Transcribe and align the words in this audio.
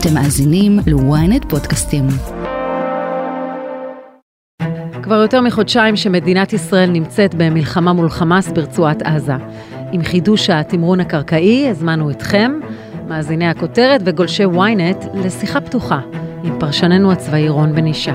אתם 0.00 0.14
מאזינים 0.14 0.78
ל-ynet 0.86 1.48
פודקאסטים. 1.48 2.04
כבר 5.02 5.14
יותר 5.14 5.40
מחודשיים 5.40 5.96
שמדינת 5.96 6.52
ישראל 6.52 6.90
נמצאת 6.90 7.34
במלחמה 7.34 7.92
מול 7.92 8.10
חמאס 8.10 8.48
ברצועת 8.48 9.02
עזה. 9.02 9.34
עם 9.92 10.02
חידוש 10.02 10.50
התמרון 10.50 11.00
הקרקעי, 11.00 11.68
הזמנו 11.70 12.10
אתכם, 12.10 12.52
מאזיני 13.08 13.48
הכותרת 13.48 14.00
וגולשי 14.04 14.44
ynet, 14.44 15.06
לשיחה 15.14 15.60
פתוחה 15.60 16.00
עם 16.44 16.58
פרשננו 16.60 17.12
הצבאי 17.12 17.48
רון 17.48 17.74
בן 17.74 17.86
ישי. 17.86 18.10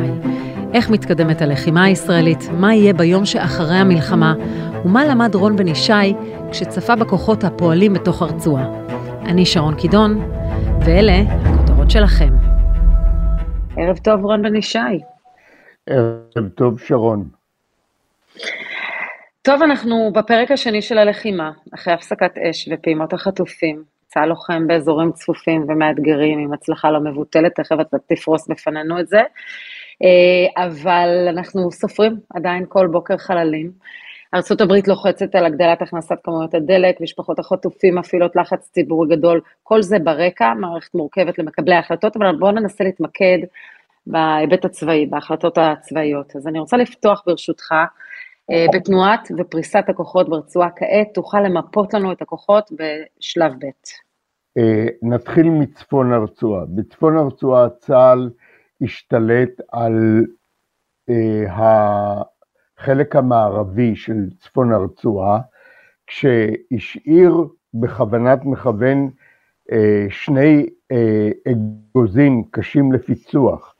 איך 0.73 0.89
מתקדמת 0.89 1.41
הלחימה 1.41 1.83
הישראלית, 1.83 2.49
מה 2.57 2.73
יהיה 2.73 2.93
ביום 2.93 3.25
שאחרי 3.25 3.77
המלחמה, 3.77 4.33
ומה 4.85 5.05
למד 5.05 5.35
רון 5.35 5.55
בן 5.55 5.67
ישי 5.67 6.13
כשצפה 6.51 6.95
בכוחות 6.95 7.43
הפועלים 7.43 7.93
בתוך 7.93 8.21
הרצועה. 8.21 8.65
אני 9.25 9.45
שרון 9.45 9.75
קידון, 9.75 10.21
ואלה 10.85 11.23
הכותרות 11.83 11.91
שלכם. 11.91 12.33
ערב 13.77 13.97
טוב, 13.97 14.25
רון 14.25 14.41
בן 14.41 14.55
ישי. 14.55 14.79
ערב 15.89 16.49
טוב, 16.55 16.79
שרון. 16.79 17.29
טוב, 19.41 19.61
אנחנו 19.61 20.11
בפרק 20.13 20.51
השני 20.51 20.81
של 20.81 20.97
הלחימה, 20.97 21.51
אחרי 21.75 21.93
הפסקת 21.93 22.37
אש 22.37 22.69
ופעימות 22.71 23.13
החטופים. 23.13 23.83
צה"ל 24.07 24.25
לוחם 24.25 24.67
באזורים 24.67 25.11
צפופים 25.11 25.65
ומאתגרים, 25.67 26.39
עם 26.39 26.53
הצלחה 26.53 26.91
לא 26.91 26.99
מבוטלת, 26.99 27.55
תכף 27.55 27.75
אתה 27.81 27.97
תפרוס 28.07 28.47
בפנינו 28.47 28.99
את 28.99 29.07
זה. 29.07 29.21
אה, 30.03 30.65
אבל 30.65 31.27
אנחנו 31.29 31.71
סופרים 31.71 32.15
עדיין 32.35 32.65
כל 32.69 32.87
בוקר 32.87 33.17
חללים. 33.17 33.71
ארה"ב 34.33 34.87
לוחצת 34.87 35.35
על 35.35 35.45
הגדלת 35.45 35.81
הכנסת 35.81 36.15
כמויות 36.23 36.53
הדלק, 36.53 37.01
משפחות 37.01 37.39
החטופים 37.39 37.95
מפעילות 37.95 38.35
לחץ 38.35 38.69
ציבורי 38.71 39.15
גדול, 39.15 39.41
כל 39.63 39.81
זה 39.81 39.99
ברקע, 39.99 40.53
מערכת 40.53 40.95
מורכבת 40.95 41.39
למקבלי 41.39 41.75
ההחלטות, 41.75 42.15
אבל 42.15 42.35
בואו 42.39 42.51
ננסה 42.51 42.83
להתמקד 42.83 43.37
בהיבט 44.07 44.65
הצבאי, 44.65 45.05
בהחלטות 45.05 45.57
הצבאיות. 45.57 46.35
אז 46.35 46.47
אני 46.47 46.59
רוצה 46.59 46.77
לפתוח 46.77 47.23
ברשותך 47.27 47.71
אה, 48.51 48.65
בתנועת 48.73 49.27
ופריסת 49.37 49.83
הכוחות 49.87 50.29
ברצועה 50.29 50.69
כעת, 50.75 51.07
תוכל 51.13 51.39
למפות 51.39 51.93
לנו 51.93 52.11
את 52.11 52.21
הכוחות 52.21 52.71
בשלב 52.71 53.51
ב'. 53.59 53.65
אה, 54.57 54.85
נתחיל 55.01 55.49
מצפון 55.49 56.13
הרצועה. 56.13 56.65
בצפון 56.65 57.17
הרצועה 57.17 57.69
צה"ל 57.69 58.29
השתלט 58.81 59.61
על 59.71 60.25
אה, 61.09 61.53
החלק 62.77 63.15
המערבי 63.15 63.95
של 63.95 64.29
צפון 64.39 64.71
הרצועה, 64.71 65.39
כשהשאיר 66.07 67.47
בכוונת 67.73 68.45
מכוון 68.45 69.09
שני 70.09 70.69
אגוזים 71.47 72.43
קשים 72.51 72.91
לפיצוח, 72.91 73.75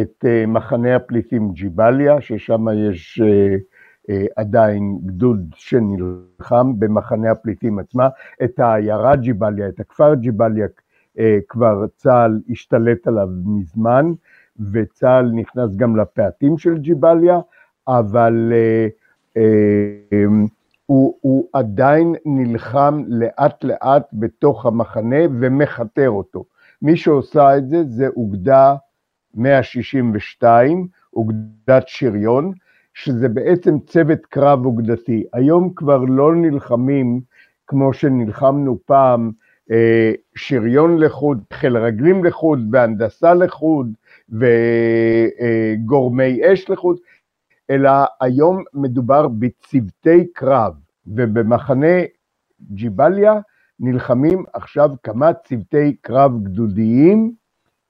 את 0.00 0.24
מחנה 0.46 0.96
הפליטים 0.96 1.52
ג'יבליה, 1.52 2.20
ששם 2.20 2.66
יש 2.90 3.20
אה, 4.10 4.26
עדיין 4.36 4.98
גדוד 5.06 5.54
שנלחם 5.54 6.78
במחנה 6.78 7.30
הפליטים 7.30 7.78
עצמה, 7.78 8.08
את 8.44 8.58
העיירה 8.58 9.16
ג'יבליה, 9.16 9.68
את 9.68 9.80
הכפר 9.80 10.14
ג'יבליה, 10.14 10.66
אה, 11.18 11.38
כבר 11.48 11.86
צה"ל 11.96 12.40
השתלט 12.50 13.06
עליו 13.06 13.28
מזמן, 13.44 14.12
וצה"ל 14.72 15.30
נכנס 15.32 15.76
גם 15.76 15.96
לפאתים 15.96 16.58
של 16.58 16.78
ג'יבליה, 16.78 17.40
אבל 17.88 18.52
uh, 18.52 19.38
uh, 19.38 20.50
הוא, 20.86 21.14
הוא 21.20 21.48
עדיין 21.52 22.14
נלחם 22.24 23.02
לאט 23.06 23.64
לאט 23.64 24.06
בתוך 24.12 24.66
המחנה 24.66 25.20
ומכתר 25.40 26.10
אותו. 26.10 26.44
מי 26.82 26.96
שעושה 26.96 27.56
את 27.56 27.68
זה 27.68 27.84
זה 27.88 28.08
אוגדה 28.16 28.74
162, 29.34 30.88
אוגדת 31.16 31.84
שריון, 31.86 32.52
שזה 32.94 33.28
בעצם 33.28 33.78
צוות 33.78 34.26
קרב 34.26 34.66
אוגדתי. 34.66 35.24
היום 35.32 35.72
כבר 35.76 35.98
לא 35.98 36.34
נלחמים 36.34 37.20
כמו 37.66 37.92
שנלחמנו 37.92 38.78
פעם, 38.86 39.30
אה, 39.70 40.12
שריון 40.34 40.98
לחוד, 40.98 41.40
חיל 41.52 41.76
רגלים 41.76 42.24
לחוד, 42.24 42.58
והנדסה 42.72 43.34
לחוד, 43.34 43.92
וגורמי 45.78 46.40
אש 46.52 46.70
לחוד, 46.70 46.96
אלא 47.70 47.90
היום 48.20 48.64
מדובר 48.74 49.28
בצוותי 49.28 50.32
קרב, 50.32 50.72
ובמחנה 51.06 51.96
ג'יבליה 52.70 53.34
נלחמים 53.80 54.44
עכשיו 54.52 54.90
כמה 55.02 55.32
צוותי 55.32 55.96
קרב 56.00 56.42
גדודיים 56.42 57.32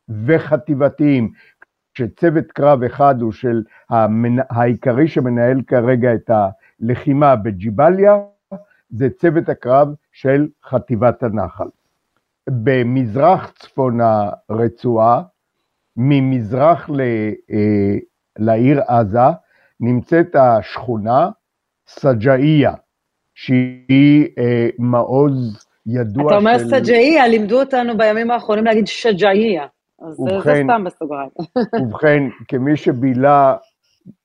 וחטיבתיים. 0.09 1.33
שצוות 1.95 2.53
קרב 2.53 2.83
אחד 2.83 3.21
הוא 3.21 3.33
של 3.33 3.63
המנ... 3.91 4.37
העיקרי 4.51 5.09
שמנהל 5.09 5.63
כרגע 5.67 6.15
את 6.15 6.31
הלחימה 6.31 7.37
בג'יבליה, 7.37 8.17
זה 8.91 9.11
צוות 9.11 9.49
הקרב 9.49 9.89
של 10.13 10.49
חטיבת 10.65 11.23
הנחל. 11.23 11.69
במזרח 12.51 13.53
צפון 13.59 13.99
הרצועה, 14.01 15.23
ממזרח 15.97 16.91
ל... 16.91 17.01
אה, 17.51 17.97
לעיר 18.39 18.83
עזה, 18.83 19.29
נמצאת 19.81 20.37
השכונה 20.37 21.31
סג'איה, 21.89 22.73
שהיא 23.35 24.29
אה, 24.39 24.69
מעוז 24.79 25.67
ידוע 25.87 26.23
של... 26.23 26.29
אתה 26.29 26.37
אומר 26.37 26.59
של... 26.59 26.69
סג'איה, 26.69 27.29
לימדו 27.29 27.61
אותנו 27.61 27.99
בימים 27.99 28.31
האחרונים 28.31 28.65
להגיד 28.65 28.87
שג'איה. 28.87 29.67
אז 30.03 30.21
ובכן, 30.21 30.55
זה 30.55 30.63
סתם 30.65 30.85
בסוגריים. 30.85 31.31
ובכן, 31.83 32.23
כמי 32.49 32.77
שבילה 32.77 33.57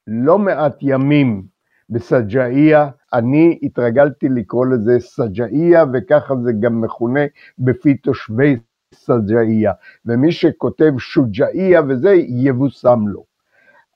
לא 0.07 0.37
מעט 0.39 0.75
ימים 0.81 1.43
בסג'איה, 1.89 2.89
אני 3.13 3.59
התרגלתי 3.63 4.29
לקרוא 4.29 4.65
לזה 4.65 4.99
סג'איה, 4.99 5.83
וככה 5.93 6.33
זה 6.43 6.51
גם 6.59 6.81
מכונה 6.81 7.21
בפי 7.59 7.97
תושבי 7.97 8.55
סג'איה. 8.93 9.73
ומי 10.05 10.31
שכותב 10.31 10.91
שוג'איה 10.97 11.81
וזה, 11.87 12.13
יבושם 12.27 12.99
לו. 13.07 13.23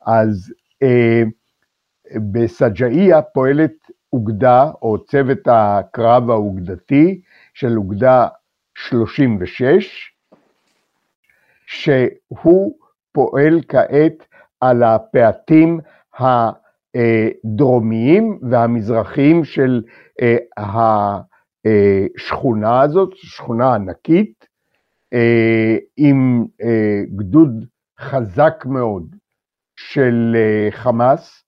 אז 0.06 0.54
אה, 0.84 1.24
בסג'איה 2.32 3.22
פועלת 3.22 3.92
אוגדה, 4.14 4.72
או 4.82 5.06
צוות 5.06 5.40
הקרב 5.46 6.30
האוגדתי 6.30 7.22
של 7.54 7.78
אוגדה 7.78 8.28
36, 8.78 10.12
שהוא 11.66 12.78
פועל 13.12 13.62
כעת 13.68 14.28
על 14.62 14.84
הפאתים 14.84 15.80
הדרומיים 16.94 18.40
והמזרחיים 18.50 19.44
של 19.44 19.84
אה, 20.22 20.38
השכונה 22.18 22.82
הזאת, 22.82 23.10
שכונה 23.16 23.76
ענקית, 23.76 24.46
אה, 25.14 25.78
עם 25.98 26.46
אה, 26.62 27.02
גדוד 27.16 27.66
חזק 28.00 28.64
מאוד 28.66 29.16
של 29.76 30.36
חמאס 30.72 31.45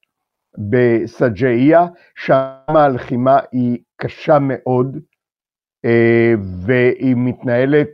בסג'איה, 0.57 1.85
שם 2.15 2.41
הלחימה 2.67 3.37
היא 3.51 3.77
קשה 3.97 4.37
מאוד, 4.41 4.97
והיא 6.65 7.15
מתנהלת 7.17 7.89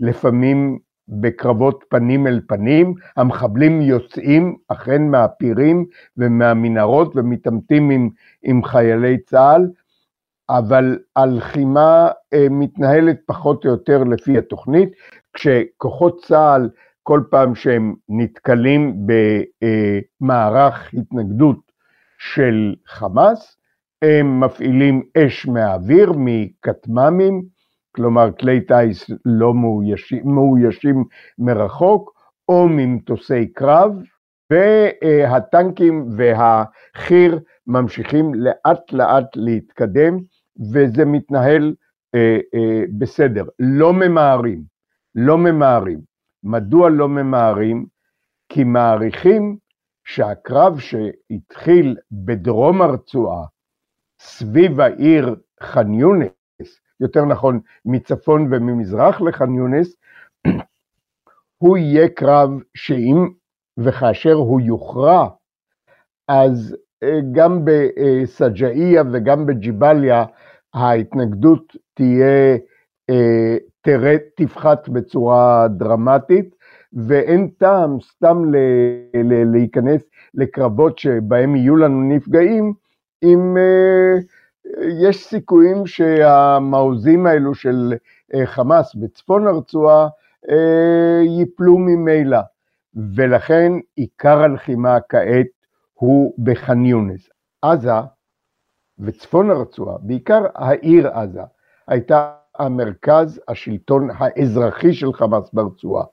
לפעמים 0.00 0.78
בקרבות 1.08 1.84
פנים 1.88 2.26
אל 2.26 2.40
פנים, 2.48 2.94
המחבלים 3.16 3.80
יוצאים 3.80 4.56
אכן 4.68 5.02
מהפירים 5.02 5.84
ומהמנהרות 6.16 7.16
ומתעמתים 7.16 7.90
עם, 7.90 8.08
עם 8.42 8.64
חיילי 8.64 9.18
צה"ל, 9.18 9.70
אבל 10.50 10.98
הלחימה 11.16 12.08
אה, 12.32 12.46
מתנהלת 12.50 13.20
פחות 13.26 13.64
או 13.64 13.70
יותר 13.70 14.04
לפי 14.04 14.38
התוכנית, 14.38 14.88
כשכוחות 15.32 16.24
צה"ל 16.24 16.70
כל 17.02 17.22
פעם 17.30 17.54
שהם 17.54 17.94
נתקלים 18.08 19.06
במערך 20.20 20.94
התנגדות 20.94 21.72
של 22.32 22.74
חמאס, 22.86 23.56
הם 24.02 24.40
מפעילים 24.40 25.02
אש 25.18 25.46
מהאוויר, 25.46 26.12
מכטמ"מים, 26.16 27.42
כלומר 27.96 28.32
כלי 28.40 28.60
טיס 28.60 29.10
לא 29.24 29.54
מאוישים, 29.54 30.22
מאוישים 30.24 31.04
מרחוק, 31.38 32.14
או 32.48 32.68
ממטוסי 32.68 33.52
קרב, 33.52 33.92
והטנקים 34.50 36.08
והחי"ר 36.16 37.38
ממשיכים 37.66 38.34
לאט 38.34 38.92
לאט 38.92 39.36
להתקדם, 39.36 40.18
וזה 40.72 41.04
מתנהל 41.04 41.74
אה, 42.14 42.38
אה, 42.54 42.84
בסדר. 42.98 43.44
לא 43.58 43.92
ממהרים, 43.92 44.62
לא 45.14 45.38
ממהרים. 45.38 46.00
מדוע 46.42 46.90
לא 46.90 47.08
ממהרים? 47.08 47.86
כי 48.48 48.64
מעריכים 48.64 49.56
שהקרב 50.04 50.78
שהתחיל 50.78 51.96
בדרום 52.12 52.82
הרצועה, 52.82 53.44
סביב 54.20 54.80
העיר 54.80 55.36
ח'אן 55.62 55.94
יונס, 55.94 56.80
יותר 57.00 57.24
נכון 57.24 57.60
מצפון 57.84 58.48
וממזרח 58.50 59.20
לח'אן 59.20 59.54
יונס, 59.54 59.96
הוא 61.62 61.76
יהיה 61.78 62.08
קרב 62.08 62.50
שאם 62.74 63.28
וכאשר 63.78 64.32
הוא 64.32 64.60
יוכרע, 64.60 65.28
אז 66.28 66.76
אה, 67.02 67.18
גם 67.32 67.64
בסג'איה 67.64 69.02
וגם 69.12 69.46
בג'יבליה 69.46 70.24
ההתנגדות 70.74 71.76
תהיה, 71.94 72.56
אה, 73.10 73.56
תפחת 74.36 74.88
בצורה 74.88 75.68
דרמטית, 75.68 76.54
ואין 76.94 77.48
טעם 77.58 78.00
סתם 78.00 78.44
ל, 78.44 78.56
ל, 79.14 79.52
להיכנס 79.52 80.02
לקרבות 80.34 80.98
שבהם 80.98 81.56
יהיו 81.56 81.76
לנו 81.76 82.02
נפגעים, 82.02 82.72
אם 83.22 83.56
אה, 83.56 84.14
יש 85.02 85.26
סיכויים 85.26 85.86
שהמעוזים 85.86 87.26
האלו 87.26 87.54
של 87.54 87.94
חמאס 88.44 88.94
בצפון 88.94 89.46
הרצועה 89.46 90.08
ייפלו 91.24 91.78
ממילא. 91.78 92.38
ולכן 93.14 93.72
עיקר 93.96 94.38
הלחימה 94.38 95.00
כעת 95.08 95.46
הוא 95.94 96.34
בח'אן 96.44 96.86
יונס. 96.86 97.28
עזה 97.62 97.90
וצפון 98.98 99.50
הרצועה, 99.50 99.98
בעיקר 100.00 100.42
העיר 100.54 101.08
עזה, 101.08 101.42
הייתה 101.88 102.34
המרכז 102.58 103.40
השלטון 103.48 104.08
האזרחי 104.18 104.92
של 104.92 105.12
חמאס 105.12 105.52
ברצועה. 105.52 106.04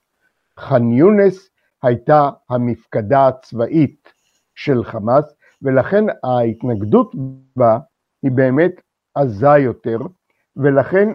ח'אן 0.62 0.92
יונס 0.92 1.50
הייתה 1.84 2.30
המפקדה 2.50 3.28
הצבאית 3.28 4.13
של 4.56 4.84
חמאס, 4.84 5.36
ולכן 5.62 6.06
ההתנגדות 6.24 7.16
בה 7.56 7.80
היא 8.24 8.31
באמת 8.31 8.81
עזה 9.16 9.58
יותר, 9.58 9.98
ולכן 10.56 11.10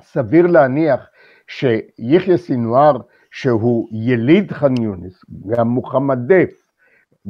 סביר 0.00 0.46
להניח 0.46 1.06
שיחיא 1.48 2.36
סינואר, 2.36 2.96
שהוא 3.30 3.88
יליד 3.92 4.52
ח'אן 4.52 4.82
יונס, 4.82 5.24
גם 5.46 5.68
מוחמד 5.68 6.18
דף, 6.32 6.52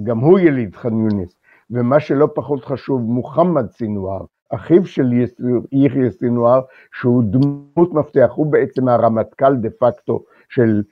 גם 0.03 0.19
הוא 0.19 0.39
יליד 0.39 0.77
ח'אן 0.77 1.01
יונס, 1.01 1.37
ומה 1.71 2.01
שלא 2.01 2.29
פחות 2.35 2.65
חשוב, 2.65 3.01
מוחמד 3.01 3.71
סינואר, 3.71 4.25
אחיו 4.51 4.87
של 4.87 5.13
יחיא 5.73 6.11
סינואר, 6.11 6.61
שהוא 6.93 7.23
דמות 7.25 7.95
מפתח, 7.95 8.31
הוא 8.35 8.53
בעצם 8.53 8.89
הרמטכ"ל 8.89 9.57
דה 9.57 9.69
פקטו 9.81 10.25
של 10.49 10.83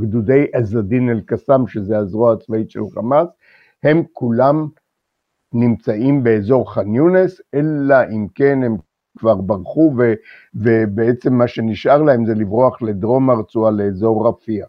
גדודי 0.00 0.46
עז-א-דין 0.52 1.10
אל-קסאם, 1.10 1.66
שזה 1.66 1.98
הזרוע 1.98 2.32
הצבאית 2.32 2.70
של 2.70 2.80
חמאס, 2.94 3.28
הם 3.82 4.02
כולם 4.12 4.68
נמצאים 5.54 6.22
באזור 6.22 6.74
ח'אן 6.74 6.94
יונס, 6.94 7.40
אלא 7.54 7.96
אם 8.10 8.26
כן 8.34 8.58
הם 8.62 8.76
כבר 9.18 9.34
ברחו, 9.34 9.92
ו, 9.98 10.12
ובעצם 10.54 11.34
מה 11.34 11.48
שנשאר 11.48 12.02
להם 12.02 12.26
זה 12.26 12.34
לברוח 12.34 12.82
לדרום 12.82 13.30
הרצועה, 13.30 13.70
לאזור 13.70 14.28
רפיח. 14.28 14.66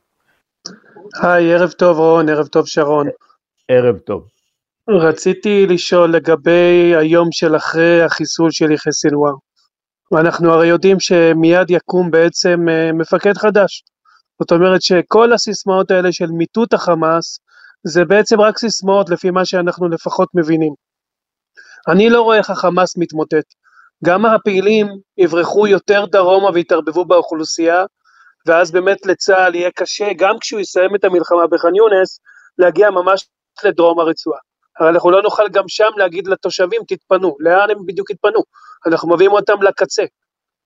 היי, 1.21 1.53
ערב 1.53 1.69
טוב 1.69 1.97
רון, 1.97 2.29
ערב 2.29 2.47
טוב 2.47 2.67
שרון. 2.67 3.07
ערב 3.67 3.97
טוב. 3.97 4.27
רציתי 4.89 5.65
לשאול 5.67 6.11
לגבי 6.11 6.93
היום 6.95 7.27
של 7.31 7.55
אחרי 7.55 8.01
החיסול 8.01 8.51
של 8.51 8.71
יחיא 8.71 8.91
סנוואר. 8.91 9.33
ואנחנו 10.13 10.53
הרי 10.53 10.67
יודעים 10.67 10.99
שמיד 10.99 11.69
יקום 11.69 12.11
בעצם 12.11 12.69
אה, 12.69 12.91
מפקד 12.91 13.33
חדש. 13.37 13.83
זאת 14.41 14.51
אומרת 14.51 14.81
שכל 14.81 15.33
הסיסמאות 15.33 15.91
האלה 15.91 16.11
של 16.11 16.25
מיטוט 16.37 16.73
החמאס, 16.73 17.39
זה 17.87 18.05
בעצם 18.05 18.41
רק 18.41 18.57
סיסמאות 18.57 19.09
לפי 19.09 19.31
מה 19.31 19.45
שאנחנו 19.45 19.89
לפחות 19.89 20.29
מבינים. 20.33 20.73
אני 21.87 22.09
לא 22.09 22.21
רואה 22.21 22.37
איך 22.37 22.49
החמאס 22.49 22.97
מתמוטט. 22.97 23.45
גם 24.05 24.25
הפעילים 24.25 24.87
יברחו 25.17 25.67
יותר 25.67 26.05
דרומה 26.05 26.49
ויתערבבו 26.53 27.05
באוכלוסייה, 27.05 27.85
ואז 28.47 28.71
באמת 28.71 29.05
לצה"ל 29.05 29.55
יהיה 29.55 29.71
קשה, 29.71 30.07
גם 30.17 30.35
כשהוא 30.39 30.59
יסיים 30.59 30.95
את 30.95 31.03
המלחמה 31.03 31.47
בח'אן 31.47 31.75
יונס, 31.75 32.19
להגיע 32.57 32.89
ממש 32.89 33.27
לדרום 33.63 33.99
הרצועה. 33.99 34.39
הרי 34.79 34.89
אנחנו 34.89 35.11
לא 35.11 35.21
נוכל 35.21 35.43
גם 35.51 35.63
שם 35.67 35.89
להגיד 35.97 36.27
לתושבים, 36.27 36.81
תתפנו. 36.87 37.35
לאן 37.39 37.69
הם 37.69 37.85
בדיוק 37.85 38.09
יתפנו? 38.09 38.39
אנחנו 38.87 39.09
מביאים 39.09 39.31
אותם 39.31 39.61
לקצה. 39.61 40.03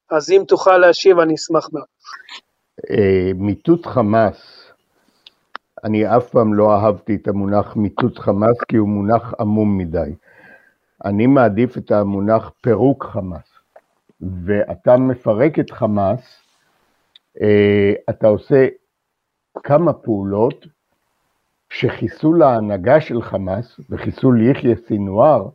אז 0.10 0.32
אם 0.32 0.44
תוכל 0.48 0.78
להשיב, 0.78 1.20
אני 1.20 1.36
אשמח 1.36 1.70
מאוד. 1.74 1.86
אה, 2.90 3.32
מיטוט 3.36 3.86
חמאס, 3.86 4.72
אני 5.84 6.18
אף 6.18 6.30
פעם 6.30 6.54
לא 6.54 6.76
אהבתי 6.76 7.16
את 7.16 7.28
המונח 7.28 7.76
מיטוט 7.76 8.20
חמאס, 8.20 8.58
כי 8.68 8.78
הוא 8.78 8.90
מונח 8.90 9.34
עמום 9.40 9.78
מדי. 9.78 10.16
אני 11.06 11.28
מעדיף 11.28 11.78
את 11.78 11.92
המונח 11.92 12.52
פירוק 12.62 13.04
חמאס. 13.04 13.58
ואתה 14.46 14.98
מפרק 14.98 15.60
את 15.60 15.72
חמאס, 15.72 16.20
אה, 17.42 17.94
אתה 18.10 18.28
עושה 18.28 18.68
כמה 19.64 19.94
פעולות 19.94 20.66
שחיסול 21.70 22.44
ההנהגה 22.44 23.02
של 23.02 23.22
חמאס 23.22 23.80
וחיסול 23.90 24.42
יחיא 24.42 24.76
סינואר 24.88 25.50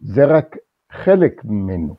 זה 0.00 0.24
רק 0.24 0.56
חלק 0.92 1.44
ממנו. 1.44 1.96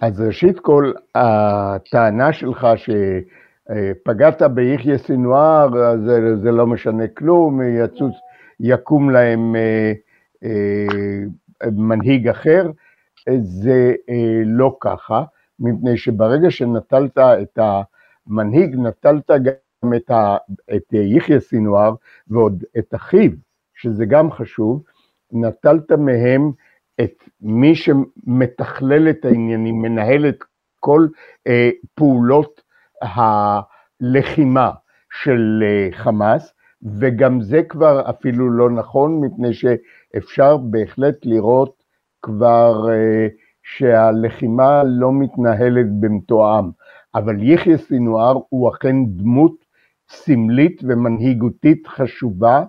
אז 0.00 0.20
ראשית 0.20 0.60
כל, 0.60 0.92
הטענה 1.14 2.32
שלך 2.32 2.66
שפגעת 2.76 4.42
ביחיא 4.42 4.96
סינואר, 4.96 5.68
זה, 6.06 6.36
זה 6.36 6.52
לא 6.52 6.66
משנה 6.66 7.08
כלום, 7.08 7.60
יצוץ, 7.62 8.14
יקום 8.60 9.10
להם 9.10 9.56
אה, 9.56 9.92
אה, 10.44 11.70
מנהיג 11.72 12.28
אחר, 12.28 12.70
זה 13.40 13.94
אה, 14.10 14.42
לא 14.44 14.76
ככה, 14.80 15.24
מפני 15.60 15.96
שברגע 15.96 16.50
שנטלת 16.50 17.18
את 17.18 17.58
המנהיג, 17.58 18.76
נטלת 18.76 19.30
גם 19.30 19.52
את, 19.96 20.10
ה, 20.10 20.36
את 20.76 20.92
יחיא 20.92 21.38
סינואר 21.38 21.94
ועוד 22.28 22.64
את 22.78 22.94
אחיו, 22.94 23.30
שזה 23.74 24.04
גם 24.06 24.32
חשוב, 24.32 24.82
נטלת 25.32 25.92
מהם 25.92 26.50
את 27.00 27.24
מי 27.40 27.74
שמתכלל 27.74 29.10
את 29.10 29.24
העניינים, 29.24 29.82
מנהל 29.82 30.28
את 30.28 30.44
כל 30.80 31.06
אה, 31.46 31.70
פעולות 31.94 32.62
הלחימה 33.02 34.70
של 35.22 35.62
אה, 35.66 35.88
חמאס, 35.92 36.54
וגם 36.98 37.40
זה 37.40 37.62
כבר 37.62 38.10
אפילו 38.10 38.50
לא 38.50 38.70
נכון, 38.70 39.20
מפני 39.20 39.54
שאפשר 39.54 40.56
בהחלט 40.56 41.16
לראות 41.24 41.82
כבר 42.22 42.90
אה, 42.90 43.26
שהלחימה 43.62 44.82
לא 44.84 45.12
מתנהלת 45.12 45.86
במתואם. 46.00 46.70
אבל 47.14 47.42
יחיא 47.42 47.76
סינואר 47.76 48.38
הוא 48.48 48.70
אכן 48.70 48.96
דמות 49.06 49.61
סמלית 50.12 50.80
ומנהיגותית 50.84 51.86
חשובה, 51.86 52.64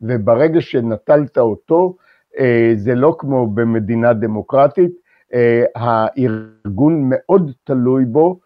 וברגע 0.00 0.60
שנטלת 0.60 1.38
אותו, 1.38 1.96
אה, 2.38 2.72
זה 2.76 2.94
לא 2.94 3.16
כמו 3.18 3.46
במדינה 3.46 4.12
דמוקרטית, 4.12 4.92
אה, 5.34 5.64
הארגון 5.74 7.10
מאוד 7.10 7.52
תלוי 7.64 8.04
בו, 8.04 8.40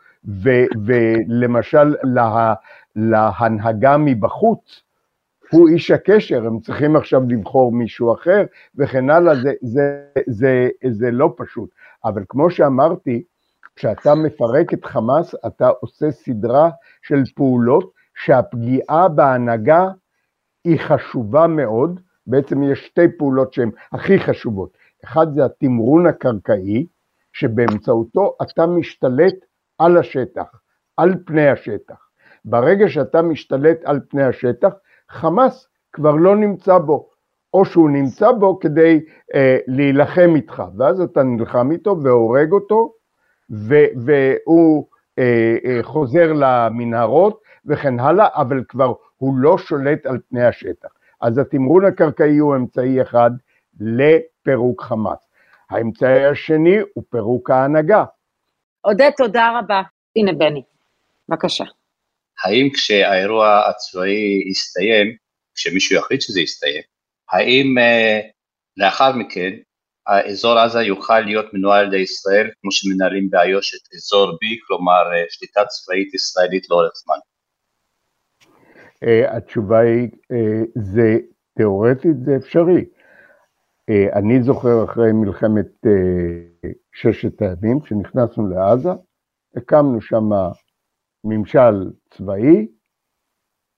ולמשל 0.87 1.95
לה, 2.03 2.55
להנהגה 2.97 3.97
מבחוץ, 3.99 4.83
הוא 5.51 5.69
איש 5.69 5.91
הקשר, 5.91 6.47
הם 6.47 6.61
צריכים 6.61 6.97
עכשיו 6.97 7.23
לבחור 7.29 7.73
מישהו 7.73 8.15
אחר 8.15 8.45
וכן 8.77 9.11
הלאה, 9.11 9.35
זה, 9.35 9.53
זה, 9.63 10.05
זה, 10.27 10.69
זה 10.91 11.11
לא 11.11 11.35
פשוט. 11.37 11.71
אבל 12.05 12.23
כמו 12.29 12.51
שאמרתי, 12.51 13.23
כשאתה 13.77 14.15
מפרק 14.15 14.75
את 14.75 14.85
חמאס, 14.85 15.35
אתה 15.47 15.69
עושה 15.81 16.11
סדרה 16.11 16.71
של 17.03 17.23
פעולות 17.35 17.93
שהפגיעה 18.15 19.09
בהנהגה 19.09 19.89
היא 20.65 20.81
חשובה 20.81 21.47
מאוד, 21.47 22.01
בעצם 22.27 22.63
יש 22.63 22.87
שתי 22.87 23.09
פעולות 23.19 23.53
שהן 23.53 23.71
הכי 23.93 24.19
חשובות. 24.19 24.77
אחד 25.05 25.27
זה 25.35 25.45
התמרון 25.45 26.07
הקרקעי, 26.07 26.87
שבאמצעותו 27.33 28.37
אתה 28.43 28.67
משתלט 28.67 29.35
על 29.79 29.97
השטח, 29.97 30.61
על 30.97 31.15
פני 31.27 31.49
השטח. 31.49 32.09
ברגע 32.45 32.89
שאתה 32.89 33.23
משתלט 33.23 33.79
על 33.85 34.01
פני 34.09 34.23
השטח, 34.23 34.73
חמאס 35.11 35.69
כבר 35.93 36.15
לא 36.15 36.37
נמצא 36.37 36.79
בו, 36.79 37.09
או 37.55 37.65
שהוא 37.65 37.91
נמצא 37.91 38.31
bו 38.31 38.59
כדי 38.61 39.05
אה, 39.35 39.59
להילחם 39.67 40.33
איתך, 40.35 40.63
ואז 40.77 41.01
אתה 41.01 41.23
נלחם 41.23 41.71
איתו 41.71 41.97
והורג 42.03 42.53
אותו, 42.53 42.93
והוא 43.51 44.87
חוזר 45.83 46.33
למנהרות 46.33 47.43
וכן 47.67 48.01
הלאה, 48.01 48.29
אבל 48.35 48.65
כבר 48.69 48.93
הוא 49.17 49.35
לא 49.37 49.59
שולט 49.59 50.07
על 50.07 50.19
פני 50.29 50.45
השטח. 50.45 50.89
אז 51.21 51.39
התמרון 51.39 51.85
הקרקעי 51.85 52.39
הוא 52.39 52.57
אמצעי 52.57 53.03
אחד 53.03 53.31
לפירוק 53.81 54.83
חמאס. 54.83 55.19
האמצעי 55.71 56.27
השני 56.27 56.77
הוא 56.95 57.05
פירוק 57.11 57.51
ההנהגה. 57.51 58.05
עודד, 58.81 59.11
תודה 59.17 59.59
רבה. 59.59 59.83
הנה 60.17 60.33
בני, 60.33 60.63
בבקשה. 61.29 61.65
האם 62.45 62.69
כשהאירוע 62.75 63.69
הצבאי 63.69 64.51
יסתיים, 64.51 65.17
כשמישהו 65.55 65.97
יחליט 65.97 66.21
שזה 66.21 66.41
יסתיים, 66.41 66.83
האם 67.31 67.75
uh, 67.79 68.27
לאחר 68.77 69.13
מכן 69.13 69.51
האזור 70.07 70.59
עזה 70.59 70.83
יוכל 70.83 71.21
להיות 71.21 71.55
מנוהל 71.55 71.81
על 71.81 71.87
ידי 71.87 72.03
ישראל 72.03 72.51
כמו 72.61 72.73
שמנהלים 72.73 73.31
באיו"ש 73.31 73.75
את 73.75 73.95
אזור 73.95 74.31
B, 74.31 74.67
כלומר 74.67 75.03
שליטה 75.29 75.65
צבאית 75.65 76.15
ישראלית 76.15 76.71
לאורך 76.71 76.93
זמן? 77.05 77.17
התשובה 79.29 79.79
היא, 79.79 80.09
זה 80.75 81.17
תיאורטית 81.57 82.25
זה 82.25 82.37
אפשרי. 82.37 82.85
אני 84.13 84.43
זוכר 84.43 84.85
אחרי 84.85 85.13
מלחמת 85.13 85.87
ששת 86.93 87.43
הימים, 87.43 87.81
כשנכנסנו 87.81 88.49
לעזה, 88.49 88.91
הקמנו 89.57 90.01
שם 90.01 90.25
ממשל 91.25 91.91
צבאי, 92.11 92.67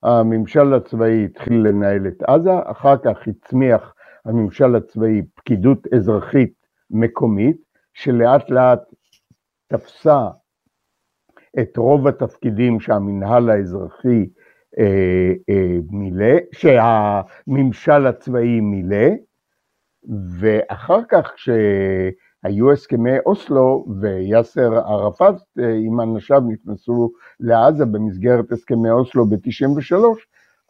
הממשל 0.02 0.74
הצבאי 0.74 1.24
התחיל 1.24 1.68
לנהל 1.68 2.06
את 2.08 2.22
עזה, 2.22 2.50
אחר 2.64 2.96
כך 3.04 3.18
הצמיח 3.26 3.94
הממשל 4.26 4.76
הצבאי 4.76 5.22
פקידות 5.34 5.86
אזרחית 5.94 6.52
מקומית, 6.90 7.56
שלאט 7.94 8.50
לאט 8.50 8.82
תפסה 9.68 10.28
את 11.60 11.76
רוב 11.76 12.06
התפקידים 12.06 12.80
שהמנהל 12.80 13.50
האזרחי 13.50 14.26
אה, 14.78 15.32
אה, 15.50 15.76
מילא, 15.90 16.36
שהממשל 16.52 18.06
הצבאי 18.06 18.60
מילא, 18.60 19.08
ואחר 20.40 21.00
כך 21.08 21.32
כשהיו 21.34 22.72
הסכמי 22.72 23.18
אוסלו 23.26 23.86
ויאסר 24.00 24.74
ערפאת 24.74 25.34
אה, 25.58 25.74
עם 25.86 26.00
אנשיו 26.00 26.40
נכנסו 26.40 27.10
לעזה 27.40 27.84
במסגרת 27.84 28.52
הסכמי 28.52 28.90
אוסלו 28.90 29.26
ב-93, 29.26 29.94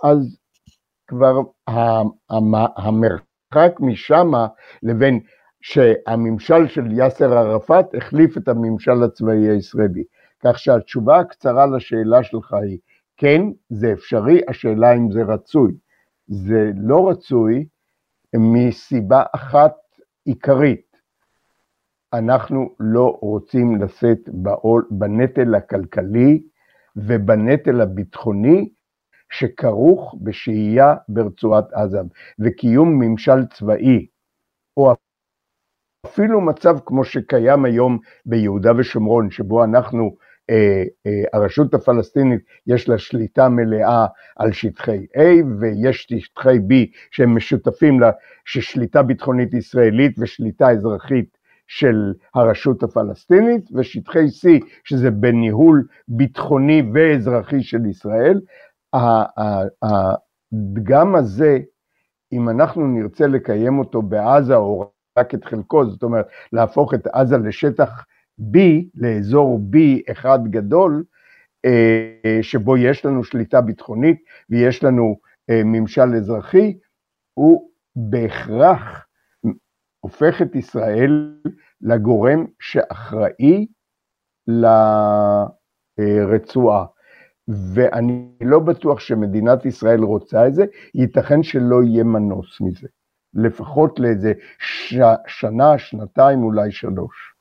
אז 0.05 0.39
כבר 1.07 1.41
המרחק 3.57 3.81
משם 3.81 4.31
לבין 4.83 5.21
שהממשל 5.61 6.69
של 6.69 6.93
יאסר 6.93 7.39
ערפאת 7.39 7.95
החליף 7.95 8.37
את 8.37 8.49
הממשל 8.49 9.03
הצבאי 9.03 9.49
הישראלי. 9.49 10.05
כך 10.45 10.59
שהתשובה 10.59 11.19
הקצרה 11.19 11.67
לשאלה 11.67 12.23
שלך 12.23 12.53
היא, 12.53 12.79
כן, 13.17 13.43
זה 13.69 13.93
אפשרי, 13.93 14.41
השאלה 14.49 14.93
אם 14.93 15.11
זה 15.11 15.23
רצוי. 15.23 15.73
זה 16.27 16.71
לא 16.77 17.09
רצוי 17.09 17.67
מסיבה 18.37 19.23
אחת 19.35 19.75
עיקרית, 20.25 20.97
אנחנו 22.13 22.75
לא 22.81 23.19
רוצים 23.21 23.83
לשאת 23.83 24.19
בנטל 24.91 25.55
הכלכלי 25.55 26.43
ובנטל 26.97 27.81
הביטחוני 27.81 28.69
שכרוך 29.31 30.15
בשהייה 30.23 30.95
ברצועת 31.09 31.73
עזה 31.73 31.99
וקיום 32.39 32.99
ממשל 32.99 33.47
צבאי, 33.47 34.07
או 34.77 34.95
אפילו 36.07 36.41
מצב 36.41 36.77
כמו 36.87 37.05
שקיים 37.05 37.65
היום 37.65 37.99
ביהודה 38.27 38.73
ושומרון, 38.77 39.31
שבו 39.31 39.65
אנחנו 39.65 40.17
אה, 40.51 40.83
אה, 41.07 41.23
הרשות 41.33 41.75
הפלסטינית 41.75 42.41
יש 42.67 42.89
לה 42.89 42.99
שליטה 42.99 43.49
מלאה 43.49 44.07
על 44.37 44.53
שטחי 44.53 45.07
A 45.17 45.21
ויש 45.61 46.07
שטחי 46.11 46.57
B 46.57 46.73
שהם 47.11 47.37
משותפים 47.37 48.01
לה, 48.01 48.11
ששליטה 48.45 49.03
ביטחונית 49.03 49.55
ישראלית 49.55 50.19
ושליטה 50.19 50.71
אזרחית 50.71 51.39
של 51.67 52.13
הרשות 52.35 52.83
הפלסטינית 52.83 53.65
ושטחי 53.75 54.27
C 54.27 54.49
שזה 54.85 55.11
בניהול 55.11 55.87
ביטחוני 56.09 56.83
ואזרחי 56.95 57.63
של 57.63 57.87
ישראל. 57.87 58.41
הדגם 59.83 61.15
הזה, 61.15 61.59
אם 62.33 62.49
אנחנו 62.49 62.87
נרצה 62.87 63.27
לקיים 63.27 63.79
אותו 63.79 64.03
בעזה 64.03 64.57
או 64.57 64.91
רק 65.19 65.35
את 65.35 65.45
חלקו, 65.45 65.87
זאת 65.87 66.03
אומרת 66.03 66.27
להפוך 66.53 66.95
את 66.95 67.07
עזה 67.07 67.39
לשטח 67.39 68.05
B, 68.41 68.59
לאזור 68.95 69.61
B 69.73 69.77
אחד 70.13 70.39
גדול, 70.51 71.05
אה, 71.65 72.39
שבו 72.43 72.77
יש 72.77 73.05
לנו 73.07 73.25
שליטה 73.25 73.61
ביטחונית 73.61 74.23
ויש 74.51 74.85
לנו 74.85 75.17
אה, 75.51 75.61
ממשל 75.65 76.15
אזרחי, 76.17 76.79
הוא 77.35 77.71
בהכרח 77.97 79.07
הופך 80.01 80.43
את 80.43 80.55
ישראל 80.55 81.41
לגורם 81.81 82.47
שאחראי 82.61 83.67
לרצועה. 85.99 86.85
ואני 87.75 88.29
לא 88.41 88.59
בטוח 88.59 89.01
שמדינת 89.01 89.65
ישראל 89.65 90.01
רוצה 90.01 90.47
את 90.47 90.55
זה, 90.55 90.65
ייתכן 90.95 91.43
שלא 91.43 91.83
יהיה 91.85 92.05
מנוס 92.05 92.61
מזה, 92.61 92.89
לפחות 93.35 94.01
לאיזה 94.01 94.33
ש... 94.59 94.95
שנה, 95.27 95.79
שנתיים, 95.79 96.43
אולי 96.43 96.73
שלוש. 96.73 97.35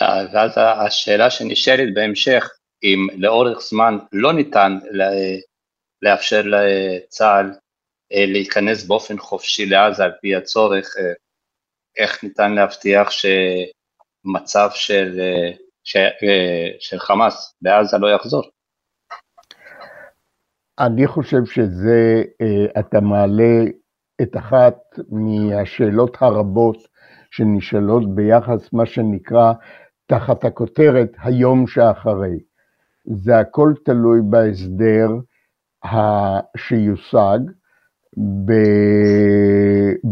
ואז 0.00 0.52
השאלה 0.56 1.30
שנשאלת 1.30 1.94
בהמשך, 1.94 2.48
אם 2.82 3.06
לאורך 3.16 3.60
זמן 3.60 3.98
לא 4.12 4.32
ניתן 4.32 4.78
לאפשר 6.02 6.42
לצה"ל 6.44 7.50
אה, 8.12 8.26
להיכנס 8.26 8.84
באופן 8.84 9.18
חופשי 9.18 9.66
לעזה 9.66 10.04
על 10.04 10.12
פי 10.20 10.34
הצורך, 10.34 10.96
אה, 10.98 11.12
איך 11.96 12.24
ניתן 12.24 12.52
להבטיח 12.52 13.10
שמצב 13.10 14.68
של, 14.74 15.20
אה, 15.20 15.65
ש, 15.86 15.96
של 16.80 16.98
חמאס 16.98 17.54
בעזה 17.62 17.98
לא 17.98 18.06
יחזור? 18.14 18.42
אני 20.78 21.06
חושב 21.06 21.44
שזה, 21.44 22.22
אתה 22.78 23.00
מעלה 23.00 23.64
את 24.22 24.36
אחת 24.36 24.76
מהשאלות 25.08 26.16
הרבות 26.20 26.76
שנשאלות 27.30 28.14
ביחס 28.14 28.72
מה 28.72 28.86
שנקרא 28.86 29.52
תחת 30.06 30.44
הכותרת 30.44 31.12
היום 31.18 31.66
שאחרי. 31.66 32.38
זה 33.04 33.38
הכל 33.38 33.72
תלוי 33.84 34.20
בהסדר 34.30 35.08
שיושג 36.56 37.38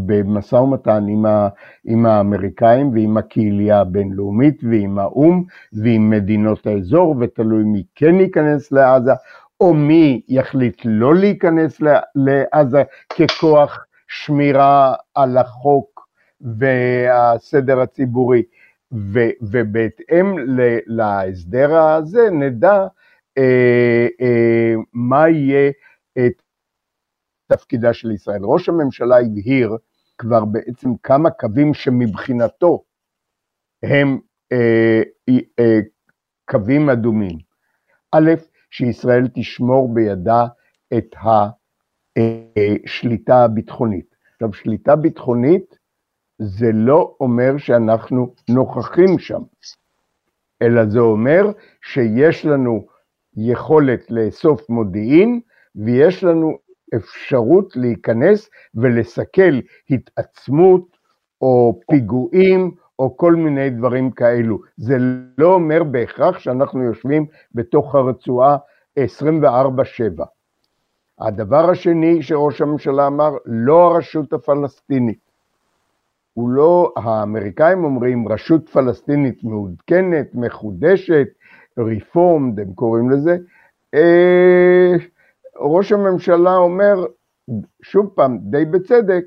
במשא 0.07 0.57
ומתן 0.57 1.05
עם, 1.09 1.27
ה, 1.27 1.49
עם 1.85 2.07
האמריקאים 2.07 2.93
ועם 2.93 3.17
הקהילייה 3.17 3.81
הבינלאומית 3.81 4.61
ועם 4.71 4.99
האו"ם 4.99 5.45
ועם 5.73 6.11
מדינות 6.11 6.67
האזור, 6.67 7.17
ותלוי 7.21 7.63
מי 7.65 7.83
כן 7.95 8.21
ייכנס 8.21 8.73
לעזה, 8.73 9.13
או 9.61 9.75
מי 9.75 10.21
יחליט 10.29 10.83
לא 10.85 11.15
להיכנס 11.15 11.81
לעזה 12.15 12.83
ככוח 13.09 13.87
שמירה 14.09 14.95
על 15.15 15.37
החוק 15.37 16.09
והסדר 16.41 17.81
הציבורי. 17.81 18.43
ו, 18.95 19.21
ובהתאם 19.43 20.39
ל, 20.39 20.79
להסדר 20.87 21.77
הזה 21.77 22.31
נדע 22.31 22.87
אה, 23.39 24.07
אה, 24.21 24.75
מה 24.93 25.29
יהיה 25.29 25.71
את 26.19 26.43
תפקידה 27.47 27.93
של 27.93 28.11
ישראל. 28.11 28.41
ראש 28.43 28.69
הממשלה 28.69 29.19
הבהיר 29.19 29.77
כבר 30.19 30.45
בעצם 30.45 30.91
כמה 31.03 31.31
קווים 31.31 31.75
שמבחינתו 31.75 32.85
הם 33.83 34.19
אה, 34.53 35.03
אה, 35.59 35.79
קווים 36.51 36.91
אדומים. 36.91 37.39
א', 38.13 38.31
שישראל 38.71 39.29
תשמור 39.35 39.95
בידה 39.95 40.47
את 40.97 41.15
השליטה 42.17 43.33
אה, 43.33 43.45
הביטחונית. 43.45 44.15
עכשיו, 44.33 44.53
שליטה 44.53 44.97
ביטחונית 44.97 45.79
זה 46.39 46.71
לא 46.73 47.17
אומר 47.21 47.59
שאנחנו 47.59 48.35
נוכחים 48.49 49.19
שם, 49.19 49.43
אלא 50.63 50.87
זה 50.87 50.99
אומר 50.99 51.47
שיש 51.83 52.47
לנו 52.47 52.87
יכולת 53.37 54.11
לאסוף 54.11 54.71
מודיעין 54.71 55.41
ויש 55.77 56.25
לנו 56.25 56.59
אפשרות 56.97 57.77
להיכנס 57.77 58.51
ולסכל 58.75 59.61
התעצמות 59.91 60.97
או 61.41 61.81
פיגועים 61.91 62.71
או 62.99 63.17
כל 63.17 63.35
מיני 63.35 63.71
דברים 63.71 64.11
כאלו. 64.11 64.59
זה 64.77 64.97
לא 65.39 65.55
אומר 65.55 65.85
בהכרח 65.85 66.39
שאנחנו 66.39 66.83
יושבים 66.83 67.27
בתוך 67.55 67.95
הרצועה 67.95 68.57
24/7. 68.99 70.25
הדבר 71.19 71.71
השני 71.71 72.23
שראש 72.23 72.61
הממשלה 72.61 73.07
אמר, 73.07 73.31
לא 73.47 73.87
הרשות 73.87 74.33
הפלסטינית. 74.33 75.25
הוא 76.35 76.49
לא, 76.49 76.93
האמריקאים 76.97 77.85
אומרים 77.85 78.29
רשות 78.29 78.69
פלסטינית 78.69 79.45
מעודכנת, 79.45 80.35
מחודשת, 80.35 81.27
ריפורמד, 81.79 82.61
הם 82.61 82.73
קוראים 82.75 83.11
לזה. 83.11 83.37
אה, 83.95 84.93
ראש 85.57 85.93
הממשלה 85.93 86.57
אומר, 86.57 87.07
שוב 87.83 88.11
פעם, 88.15 88.39
די 88.43 88.65
בצדק, 88.65 89.25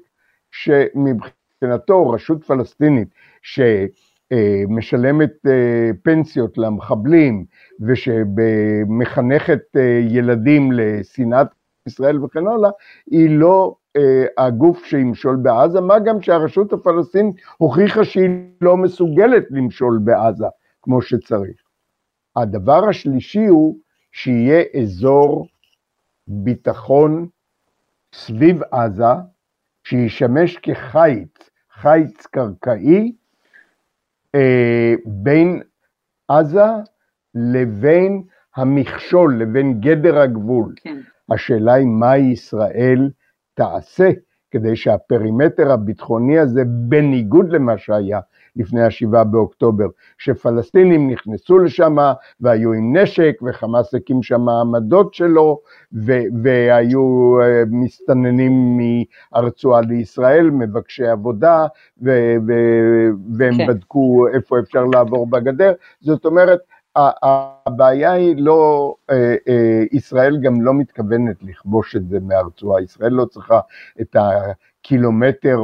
שמבחינתו 0.51 2.10
רשות 2.10 2.43
פלסטינית 2.43 3.07
שמשלמת 3.41 5.31
אה, 5.48 5.89
פנסיות 6.03 6.57
למחבלים 6.57 7.46
ושמחנכת 7.81 9.62
אה, 9.75 10.00
ילדים 10.10 10.72
לשנאת 10.72 11.48
ישראל 11.88 12.24
וכן 12.24 12.48
הלאה, 12.48 12.69
היא 13.12 13.39
לא 13.39 13.75
אה, 13.98 14.25
הגוף 14.38 14.86
שימשול 14.86 15.36
בעזה, 15.36 15.81
מה 15.81 16.00
גם 16.00 16.22
שהרשות 16.22 16.74
הפלסטינית 16.74 17.36
הוכיחה 17.57 18.03
שהיא 18.03 18.29
לא 18.62 18.77
מסוגלת 18.77 19.43
למשול 19.50 20.00
בעזה 20.03 20.46
כמו 20.81 21.01
שצריך. 21.01 21.62
הדבר 22.36 22.89
השלישי 22.89 23.46
הוא 23.46 23.77
שיהיה 24.12 24.63
אזור 24.81 25.48
ביטחון 26.27 27.27
סביב 28.13 28.62
עזה, 28.72 29.13
שישמש 29.84 30.57
כחיץ, 30.57 31.50
חיץ 31.74 32.25
קרקעי, 32.25 33.12
אה, 34.36 34.93
בין 35.05 35.62
עזה 36.27 36.67
לבין 37.36 38.24
המכשול, 38.55 39.41
לבין 39.41 39.81
גדר 39.81 40.19
הגבול. 40.19 40.74
כן. 40.75 40.98
השאלה 41.31 41.74
היא 41.74 41.88
מה 41.88 42.17
ישראל 42.17 43.10
תעשה 43.53 44.10
כדי 44.51 44.75
שהפרימטר 44.75 45.72
הביטחוני 45.72 46.39
הזה, 46.39 46.62
בניגוד 46.65 47.50
למה 47.50 47.77
שהיה 47.77 48.19
לפני 48.58 48.84
השבעה 48.84 49.24
באוקטובר, 49.24 49.86
שפלסטינים 50.18 51.10
נכנסו 51.10 51.60
לשם 51.60 51.96
והיו 52.42 52.74
עם 52.74 52.98
נשק 52.98 53.34
וחמאס 53.42 53.94
הקים 53.94 54.24
שם 54.24 54.50
העמדות 54.50 55.14
שלו 55.14 55.60
והיו 56.44 57.38
אה, 57.42 57.64
מסתננים 57.72 58.78
מהרצועה 58.78 59.82
לישראל, 59.82 60.50
מבקשי 60.50 61.08
עבודה 61.08 61.66
והם 62.02 63.58
כן. 63.58 63.68
בדקו 63.68 64.28
איפה 64.34 64.60
אפשר 64.60 64.86
לעבור 64.86 65.28
בגדר, 65.30 65.74
זאת 66.02 66.26
אומרת 66.26 66.60
הבעיה 67.24 68.12
היא 68.12 68.36
לא, 68.38 68.94
אה, 69.10 69.36
אה, 69.48 69.84
ישראל 69.92 70.38
גם 70.38 70.62
לא 70.62 70.74
מתכוונת 70.74 71.36
לכבוש 71.44 71.96
את 71.96 72.08
זה 72.10 72.20
מהרצועה, 72.20 72.82
ישראל 72.82 73.12
לא 73.12 73.25
צריכה 73.25 73.60
את 74.01 74.16
הקילומטר 74.16 75.58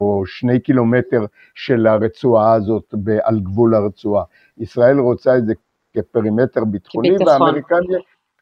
או 0.00 0.22
שני 0.26 0.60
קילומטר 0.60 1.24
של 1.54 1.86
הרצועה 1.86 2.52
הזאת 2.52 2.94
על 3.22 3.40
גבול 3.40 3.74
הרצועה, 3.74 4.24
ישראל 4.58 4.98
רוצה 4.98 5.36
את 5.36 5.46
זה 5.46 5.54
כפרימטר 5.96 6.64
ביטחוני, 6.64 7.16
והאמריקאים, 7.26 7.90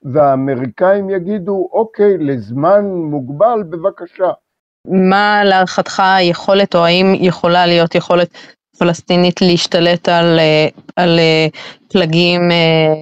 והאמריקאים 0.02 1.11
יגידו, 1.11 1.68
אוקיי, 1.73 2.18
לזמן 2.18 2.85
מוגבל, 2.85 3.62
בבקשה. 3.62 4.30
מה 4.87 5.44
להערכתך 5.44 6.02
היכולת, 6.16 6.75
או 6.75 6.85
האם 6.85 7.06
יכולה 7.14 7.66
להיות 7.66 7.94
יכולת 7.94 8.28
פלסטינית 8.80 9.40
להשתלט 9.40 10.08
על, 10.08 10.38
אה, 10.38 10.68
על 10.96 11.18
אה, 11.18 11.46
פלגים 11.88 12.50
אה, 12.50 12.94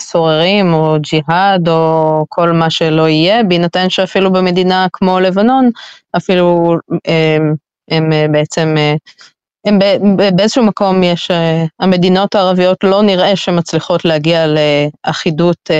סוררים 0.00 0.74
או 0.74 0.96
ג'יהאד 1.00 1.68
או 1.68 2.24
כל 2.28 2.52
מה 2.52 2.70
שלא 2.70 3.08
יהיה, 3.08 3.42
בהינתן 3.42 3.90
שאפילו 3.90 4.32
במדינה 4.32 4.86
כמו 4.92 5.20
לבנון, 5.20 5.70
אפילו 6.16 6.74
הם, 7.04 7.54
הם 7.90 8.32
בעצם, 8.32 8.76
הם 9.66 9.78
באיזשהו 10.36 10.64
מקום 10.64 11.02
יש, 11.02 11.30
המדינות 11.80 12.34
הערביות 12.34 12.84
לא 12.84 13.02
נראה 13.02 13.36
שמצליחות 13.36 14.04
להגיע 14.04 14.46
לאחידות 14.46 15.70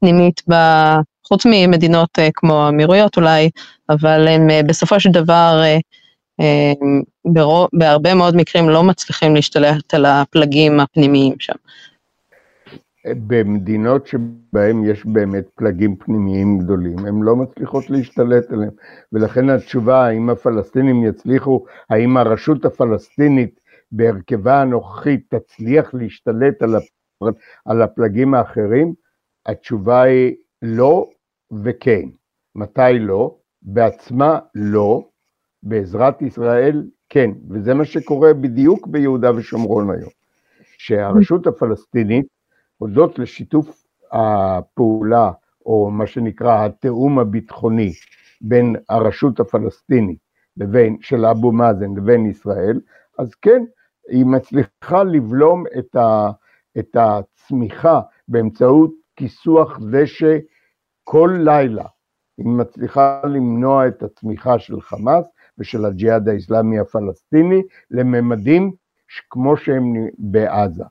פנימית. 0.00 0.40
חוץ 1.28 1.42
ממדינות 1.46 2.18
כמו 2.34 2.64
האמירויות 2.64 3.16
אולי, 3.16 3.50
אבל 3.88 4.28
הם 4.28 4.48
בסופו 4.66 5.00
של 5.00 5.10
דבר 5.10 5.62
בהרבה 7.72 8.14
מאוד 8.14 8.36
מקרים 8.36 8.68
לא 8.68 8.82
מצליחים 8.82 9.34
להשתלט 9.34 9.94
על 9.94 10.06
הפלגים 10.06 10.80
הפנימיים 10.80 11.34
שם. 11.38 11.54
במדינות 13.06 14.06
שבהן 14.06 14.84
יש 14.84 15.06
באמת 15.06 15.44
פלגים 15.54 15.96
פנימיים 15.96 16.58
גדולים, 16.58 16.98
הן 16.98 17.22
לא 17.22 17.36
מצליחות 17.36 17.90
להשתלט 17.90 18.50
עליהם, 18.50 18.70
ולכן 19.12 19.50
התשובה 19.50 20.06
האם 20.06 20.30
הפלסטינים 20.30 21.04
יצליחו, 21.04 21.64
האם 21.90 22.16
הרשות 22.16 22.64
הפלסטינית 22.64 23.60
בהרכבה 23.92 24.60
הנוכחית 24.60 25.34
תצליח 25.34 25.94
להשתלט 25.94 26.62
על, 26.62 26.76
הפ... 26.76 26.84
על 27.64 27.82
הפלגים 27.82 28.34
האחרים, 28.34 28.94
התשובה 29.46 30.02
היא 30.02 30.34
לא 30.62 31.08
וכן. 31.64 32.08
מתי 32.54 32.98
לא? 32.98 33.36
בעצמה 33.62 34.38
לא, 34.54 35.08
בעזרת 35.62 36.22
ישראל, 36.22 36.82
כן, 37.08 37.30
וזה 37.50 37.74
מה 37.74 37.84
שקורה 37.84 38.34
בדיוק 38.34 38.86
ביהודה 38.86 39.36
ושומרון 39.36 39.90
היום, 39.90 40.10
שהרשות 40.78 41.46
הפלסטינית, 41.46 42.26
הודות 42.78 43.18
לשיתוף 43.18 43.84
הפעולה, 44.12 45.32
או 45.66 45.90
מה 45.90 46.06
שנקרא 46.06 46.64
התיאום 46.64 47.18
הביטחוני 47.18 47.92
בין 48.40 48.76
הרשות 48.88 49.40
הפלסטינית 49.40 50.18
לבין, 50.56 50.96
של 51.00 51.26
אבו 51.26 51.52
מאזן 51.52 51.94
לבין 51.96 52.26
ישראל, 52.26 52.80
אז 53.18 53.34
כן, 53.34 53.64
היא 54.08 54.26
מצליחה 54.26 55.04
לבלום 55.04 55.64
את, 55.78 55.96
ה, 55.96 56.30
את 56.78 56.96
הצמיחה 56.96 58.00
באמצעות 58.28 58.90
כיסוח 59.16 59.78
דשא 59.90 60.38
כל 61.04 61.36
לילה. 61.38 61.84
היא 62.38 62.46
מצליחה 62.46 63.20
למנוע 63.24 63.88
את 63.88 64.02
הצמיחה 64.02 64.58
של 64.58 64.80
חמאס, 64.80 65.24
ושל 65.62 65.84
הג'יהאד 65.84 66.28
האיסלאמי 66.28 66.78
הפלסטיני 66.78 67.62
לממדים 67.90 68.72
כמו 69.30 69.56
שהם 69.56 69.94
בעזה. 70.18 70.84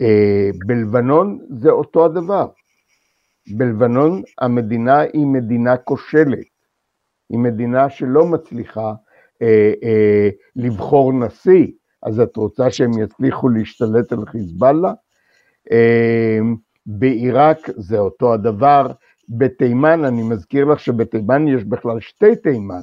אה, 0.00 0.50
בלבנון 0.66 1.38
זה 1.50 1.70
אותו 1.70 2.04
הדבר. 2.04 2.46
בלבנון 3.56 4.22
המדינה 4.40 5.00
היא 5.00 5.26
מדינה 5.26 5.76
כושלת, 5.76 6.46
היא 7.30 7.38
מדינה 7.38 7.90
שלא 7.90 8.26
מצליחה 8.26 8.92
אה, 9.42 9.72
אה, 9.82 10.28
לבחור 10.56 11.12
נשיא, 11.12 11.66
אז 12.02 12.20
את 12.20 12.36
רוצה 12.36 12.70
שהם 12.70 12.98
יצליחו 12.98 13.48
להשתלט 13.48 14.12
על 14.12 14.26
חיזבאללה? 14.26 14.92
אה, 15.72 16.38
בעיראק 16.86 17.58
זה 17.76 17.98
אותו 17.98 18.34
הדבר, 18.34 18.86
בתימן, 19.28 20.04
אני 20.04 20.22
מזכיר 20.22 20.64
לך 20.64 20.80
שבתימן 20.80 21.48
יש 21.48 21.64
בכלל 21.64 22.00
שתי 22.00 22.36
תימן, 22.36 22.82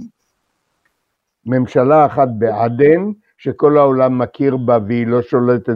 ממשלה 1.46 2.06
אחת 2.06 2.28
בעדן, 2.38 3.12
שכל 3.38 3.78
העולם 3.78 4.20
מכיר 4.20 4.58
בה 4.58 4.78
והיא 4.88 5.08
לא 5.08 5.22
שולטת 5.22 5.76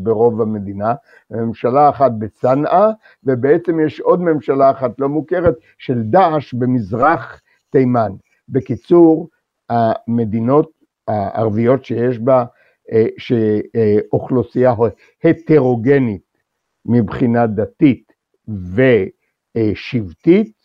ברוב 0.00 0.40
המדינה, 0.40 0.94
ממשלה 1.30 1.90
אחת 1.90 2.12
בצנעא, 2.18 2.90
ובעצם 3.24 3.80
יש 3.80 4.00
עוד 4.00 4.20
ממשלה 4.20 4.70
אחת 4.70 4.90
לא 4.98 5.08
מוכרת 5.08 5.54
של 5.78 6.02
דאעש 6.02 6.54
במזרח 6.54 7.40
תימן. 7.70 8.12
בקיצור, 8.48 9.28
המדינות 9.70 10.70
הערביות 11.08 11.84
שיש 11.84 12.18
בה, 12.18 12.44
אה, 12.92 13.06
שאוכלוסייה 13.18 14.74
הטרוגנית 15.24 16.22
מבחינה 16.86 17.46
דתית 17.46 18.12
ושבטית, 19.54 20.57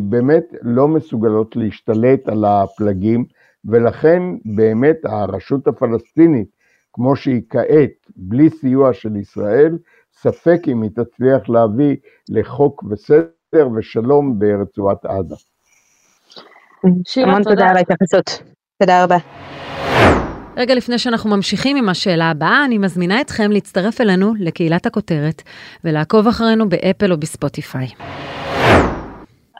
באמת 0.00 0.44
לא 0.62 0.88
מסוגלות 0.88 1.56
להשתלט 1.56 2.28
על 2.28 2.44
הפלגים, 2.44 3.24
ולכן 3.64 4.22
באמת 4.44 4.96
הרשות 5.04 5.66
הפלסטינית, 5.66 6.48
כמו 6.92 7.16
שהיא 7.16 7.42
כעת, 7.50 7.90
בלי 8.16 8.50
סיוע 8.50 8.92
של 8.92 9.16
ישראל, 9.16 9.78
ספק 10.12 10.60
אם 10.68 10.82
היא 10.82 10.90
תצליח 10.90 11.48
להביא 11.48 11.96
לחוק 12.28 12.84
וסדר 12.90 13.68
ושלום 13.76 14.38
ברצועת 14.38 15.04
עזה. 15.04 15.34
המון 17.16 17.42
תודה 17.42 17.66
על 17.68 17.76
ההתייחסות. 17.76 18.42
תודה 18.80 19.04
רבה. 19.04 19.16
רגע 20.56 20.74
לפני 20.74 20.98
שאנחנו 20.98 21.30
ממשיכים 21.30 21.76
עם 21.76 21.88
השאלה 21.88 22.30
הבאה, 22.30 22.64
אני 22.64 22.78
מזמינה 22.78 23.20
אתכם 23.20 23.50
להצטרף 23.50 24.00
אלינו 24.00 24.34
לקהילת 24.38 24.86
הכותרת 24.86 25.42
ולעקוב 25.84 26.26
אחרינו 26.26 26.68
באפל 26.68 27.12
או 27.12 27.16
בספוטיפיי. 27.16 27.86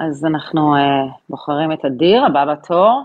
אז 0.01 0.25
אנחנו 0.25 0.77
uh, 0.77 0.81
בוחרים 1.29 1.73
את 1.73 1.85
אדיר, 1.85 2.25
הבא 2.25 2.55
בתור. 2.55 3.03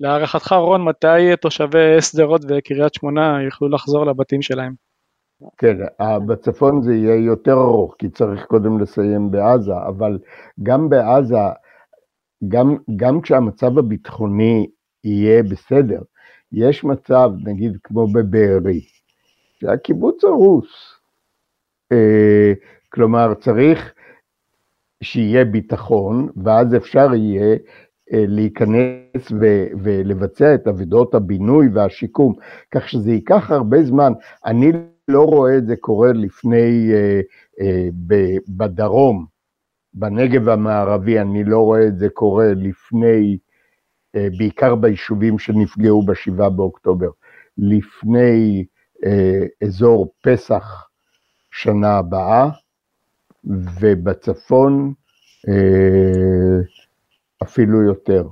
להערכתך, 0.00 0.52
רון, 0.52 0.84
מתי 0.84 1.36
תושבי 1.40 2.00
שדרות 2.00 2.40
וקריית 2.48 2.94
שמונה 2.94 3.42
יוכלו 3.42 3.68
לחזור 3.68 4.06
לבתים 4.06 4.42
שלהם? 4.42 4.74
כן, 5.58 5.76
בצפון 6.26 6.82
זה 6.82 6.94
יהיה 6.94 7.14
יותר 7.14 7.52
ארוך, 7.52 7.94
כי 7.98 8.08
צריך 8.08 8.44
קודם 8.44 8.80
לסיים 8.80 9.30
בעזה, 9.30 9.72
אבל 9.88 10.18
גם 10.62 10.88
בעזה, 10.88 11.36
גם, 12.48 12.76
גם 12.96 13.20
כשהמצב 13.20 13.78
הביטחוני 13.78 14.66
יהיה 15.04 15.42
בסדר, 15.42 16.00
יש 16.52 16.84
מצב, 16.84 17.30
נגיד 17.44 17.76
כמו 17.82 18.06
בבארי, 18.06 18.80
שהקיבוץ 19.60 20.24
הרוס. 20.24 20.68
אה, 21.92 22.52
כלומר, 22.88 23.34
צריך 23.34 23.94
שיהיה 25.04 25.44
ביטחון, 25.44 26.28
ואז 26.44 26.76
אפשר 26.76 27.14
יהיה 27.14 27.56
אה, 28.12 28.24
להיכנס 28.28 29.32
ו- 29.40 29.66
ולבצע 29.82 30.54
את 30.54 30.66
עבודות 30.66 31.14
הבינוי 31.14 31.68
והשיקום, 31.74 32.34
כך 32.74 32.88
שזה 32.88 33.12
ייקח 33.12 33.50
הרבה 33.50 33.82
זמן. 33.82 34.12
אני 34.46 34.72
לא 35.08 35.22
רואה 35.24 35.56
את 35.56 35.66
זה 35.66 35.76
קורה 35.76 36.12
לפני, 36.12 36.90
אה, 36.92 37.20
אה, 37.60 37.88
ב- 38.06 38.36
בדרום, 38.48 39.26
בנגב 39.94 40.48
המערבי 40.48 41.20
אני 41.20 41.44
לא 41.44 41.58
רואה 41.58 41.86
את 41.86 41.98
זה 41.98 42.08
קורה 42.08 42.54
לפני, 42.56 43.38
אה, 44.16 44.28
בעיקר 44.38 44.74
ביישובים 44.74 45.38
שנפגעו 45.38 46.02
ב-7 46.06 46.48
באוקטובר, 46.48 47.10
לפני 47.58 48.64
אה, 49.04 49.46
אזור 49.64 50.12
פסח 50.24 50.88
שנה 51.50 51.98
הבאה, 51.98 52.48
ובצפון 53.44 54.92
אה, 55.48 56.60
אפילו 57.42 57.82
יותר. 57.82 58.28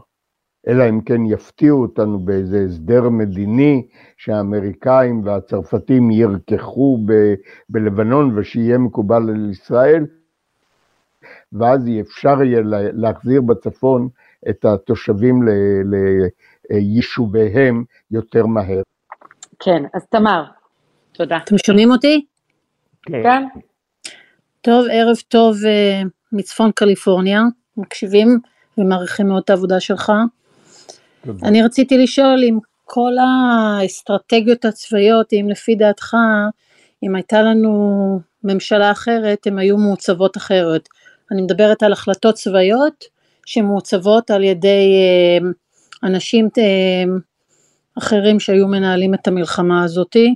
אלא 0.68 0.88
אם 0.88 1.00
כן 1.00 1.26
יפתיעו 1.26 1.82
אותנו 1.82 2.18
באיזה 2.18 2.64
הסדר 2.68 3.08
מדיני 3.08 3.86
שהאמריקאים 4.16 5.24
והצרפתים 5.24 6.10
ירקחו 6.10 6.98
ב- 7.06 7.34
בלבנון 7.68 8.38
ושיהיה 8.38 8.78
מקובל 8.78 9.30
על 9.30 9.50
ישראל, 9.50 10.06
ואז 11.52 11.88
אפשר 12.00 12.42
יהיה 12.42 12.60
להחזיר 12.92 13.40
בצפון 13.42 14.08
את 14.48 14.64
התושבים 14.64 15.42
ליישוביהם 16.70 17.84
יותר 18.10 18.46
מהר. 18.46 18.82
כן, 19.58 19.82
אז 19.94 20.06
תמר, 20.06 20.44
תודה. 21.12 21.36
אתם 21.36 21.58
שומעים 21.58 21.90
אותי? 21.90 22.26
כן. 23.02 23.22
כן. 23.22 23.67
טוב, 24.60 24.86
ערב 24.92 25.16
טוב 25.28 25.56
uh, 25.56 26.08
מצפון 26.32 26.70
קליפורניה, 26.72 27.42
מקשיבים 27.76 28.40
ומעריכים 28.78 29.28
מאוד 29.28 29.42
את 29.44 29.50
העבודה 29.50 29.80
שלך. 29.80 30.12
אני 31.42 31.62
רציתי 31.62 31.98
לשאול 31.98 32.44
אם 32.48 32.58
כל 32.84 33.12
האסטרטגיות 33.18 34.64
הצבאיות, 34.64 35.32
אם 35.32 35.46
לפי 35.50 35.74
דעתך, 35.74 36.14
אם 37.02 37.14
הייתה 37.14 37.42
לנו 37.42 38.20
ממשלה 38.44 38.90
אחרת, 38.90 39.46
הן 39.46 39.58
היו 39.58 39.76
מעוצבות 39.76 40.36
אחרת. 40.36 40.88
אני 41.32 41.42
מדברת 41.42 41.82
על 41.82 41.92
החלטות 41.92 42.34
צבאיות 42.34 43.04
שמעוצבות 43.46 44.30
על 44.30 44.44
ידי 44.44 44.92
uh, 45.40 46.06
אנשים 46.06 46.46
uh, 46.46 47.10
אחרים 47.98 48.40
שהיו 48.40 48.68
מנהלים 48.68 49.14
את 49.14 49.28
המלחמה 49.28 49.84
הזאתי, 49.84 50.34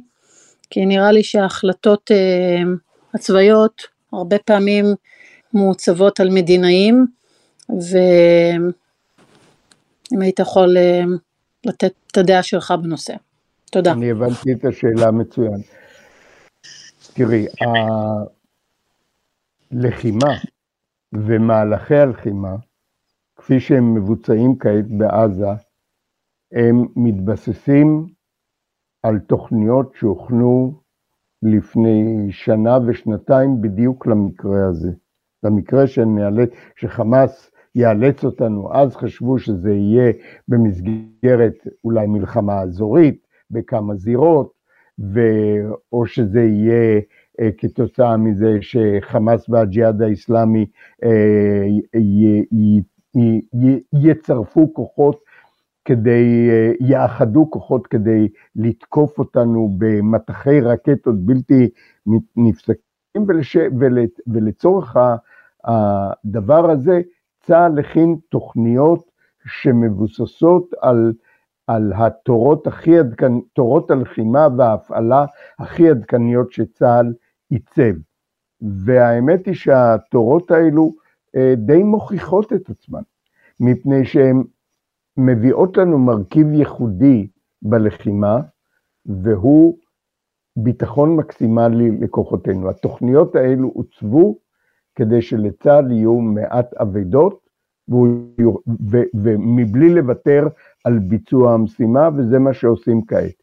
כי 0.70 0.86
נראה 0.86 1.12
לי 1.12 1.22
שההחלטות 1.22 2.10
הצבאיות 3.14 3.91
הרבה 4.12 4.38
פעמים 4.38 4.84
מעוצבות 5.52 6.20
על 6.20 6.28
מדינאים, 6.30 7.06
ואם 7.68 8.70
היית 10.20 10.38
יכול 10.38 10.76
uh, 10.76 11.06
לתת 11.66 11.92
את 12.06 12.16
הדעה 12.16 12.42
שלך 12.42 12.74
בנושא. 12.82 13.14
תודה. 13.70 13.92
אני 13.92 14.10
הבנתי 14.10 14.52
את 14.52 14.64
השאלה 14.64 15.10
מצוין. 15.10 15.60
תראי, 17.14 17.46
הלחימה 19.72 20.34
ומהלכי 21.12 21.94
הלחימה, 21.94 22.56
כפי 23.36 23.60
שהם 23.60 23.94
מבוצעים 23.94 24.58
כעת 24.58 24.88
בעזה, 24.88 25.52
הם 26.52 26.86
מתבססים 26.96 28.06
על 29.02 29.18
תוכניות 29.18 29.92
שהוכנו 29.94 30.81
לפני 31.42 32.26
שנה 32.30 32.78
ושנתיים 32.86 33.60
בדיוק 33.60 34.06
למקרה 34.06 34.66
הזה. 34.66 34.90
למקרה 35.42 35.86
שנאלץ, 35.86 36.50
שחמאס 36.76 37.50
יאלץ 37.74 38.24
אותנו, 38.24 38.74
אז 38.74 38.96
חשבו 38.96 39.38
שזה 39.38 39.72
יהיה 39.72 40.12
במסגרת 40.48 41.54
אולי 41.84 42.06
מלחמה 42.06 42.60
אזורית, 42.60 43.26
בכמה 43.50 43.94
זירות, 43.94 44.52
ו... 45.14 45.20
או 45.92 46.06
שזה 46.06 46.40
יהיה 46.40 47.00
אה, 47.40 47.50
כתוצאה 47.58 48.16
מזה 48.16 48.58
שחמאס 48.60 49.48
והג'יהאד 49.48 50.02
האיסלאמי 50.02 50.66
אה, 51.04 51.66
יצרפו 53.92 54.74
כוחות 54.74 55.20
כדי, 55.84 56.48
אה, 56.50 56.72
יאחדו 56.80 57.50
כוחות 57.50 57.86
כדי 57.86 58.28
לתקוף 58.56 59.18
אותנו 59.18 59.68
במטחי 59.78 60.60
רקטות 60.60 61.18
בלתי 61.18 61.68
נפסקים, 62.36 63.24
ולש, 63.28 63.56
ול, 63.56 63.98
ולצורך 64.26 64.96
הדבר 65.64 66.70
הזה 66.70 67.00
צה"ל 67.40 67.78
הכין 67.78 68.16
תוכניות 68.28 69.10
שמבוססות 69.46 70.70
על, 70.80 71.12
על 71.66 71.92
התורות 71.96 72.66
הכי 72.66 72.98
עדכניות, 72.98 73.44
תורות 73.52 73.90
הלחימה 73.90 74.48
וההפעלה 74.56 75.24
הכי 75.58 75.90
עדכניות 75.90 76.52
שצה"ל 76.52 77.12
עיצב. 77.50 77.94
והאמת 78.84 79.46
היא 79.46 79.54
שהתורות 79.54 80.50
האלו 80.50 80.94
אה, 81.36 81.54
די 81.56 81.82
מוכיחות 81.82 82.52
את 82.52 82.70
עצמן, 82.70 83.02
מפני 83.60 84.04
שהן 84.04 84.42
מביאות 85.16 85.76
לנו 85.76 85.98
מרכיב 85.98 86.52
ייחודי 86.52 87.26
בלחימה, 87.62 88.40
והוא 89.06 89.78
ביטחון 90.56 91.16
מקסימלי 91.16 91.90
לכוחותינו. 92.00 92.70
התוכניות 92.70 93.36
האלו 93.36 93.68
עוצבו 93.68 94.38
כדי 94.94 95.22
שלצה"ל 95.22 95.90
יהיו 95.90 96.14
מעט 96.14 96.74
אבדות, 96.74 97.42
ומבלי 99.14 99.94
לוותר 99.94 100.48
על 100.84 100.98
ביצוע 100.98 101.54
המשימה, 101.54 102.08
וזה 102.16 102.38
מה 102.38 102.52
שעושים 102.52 103.04
כעת. 103.06 103.42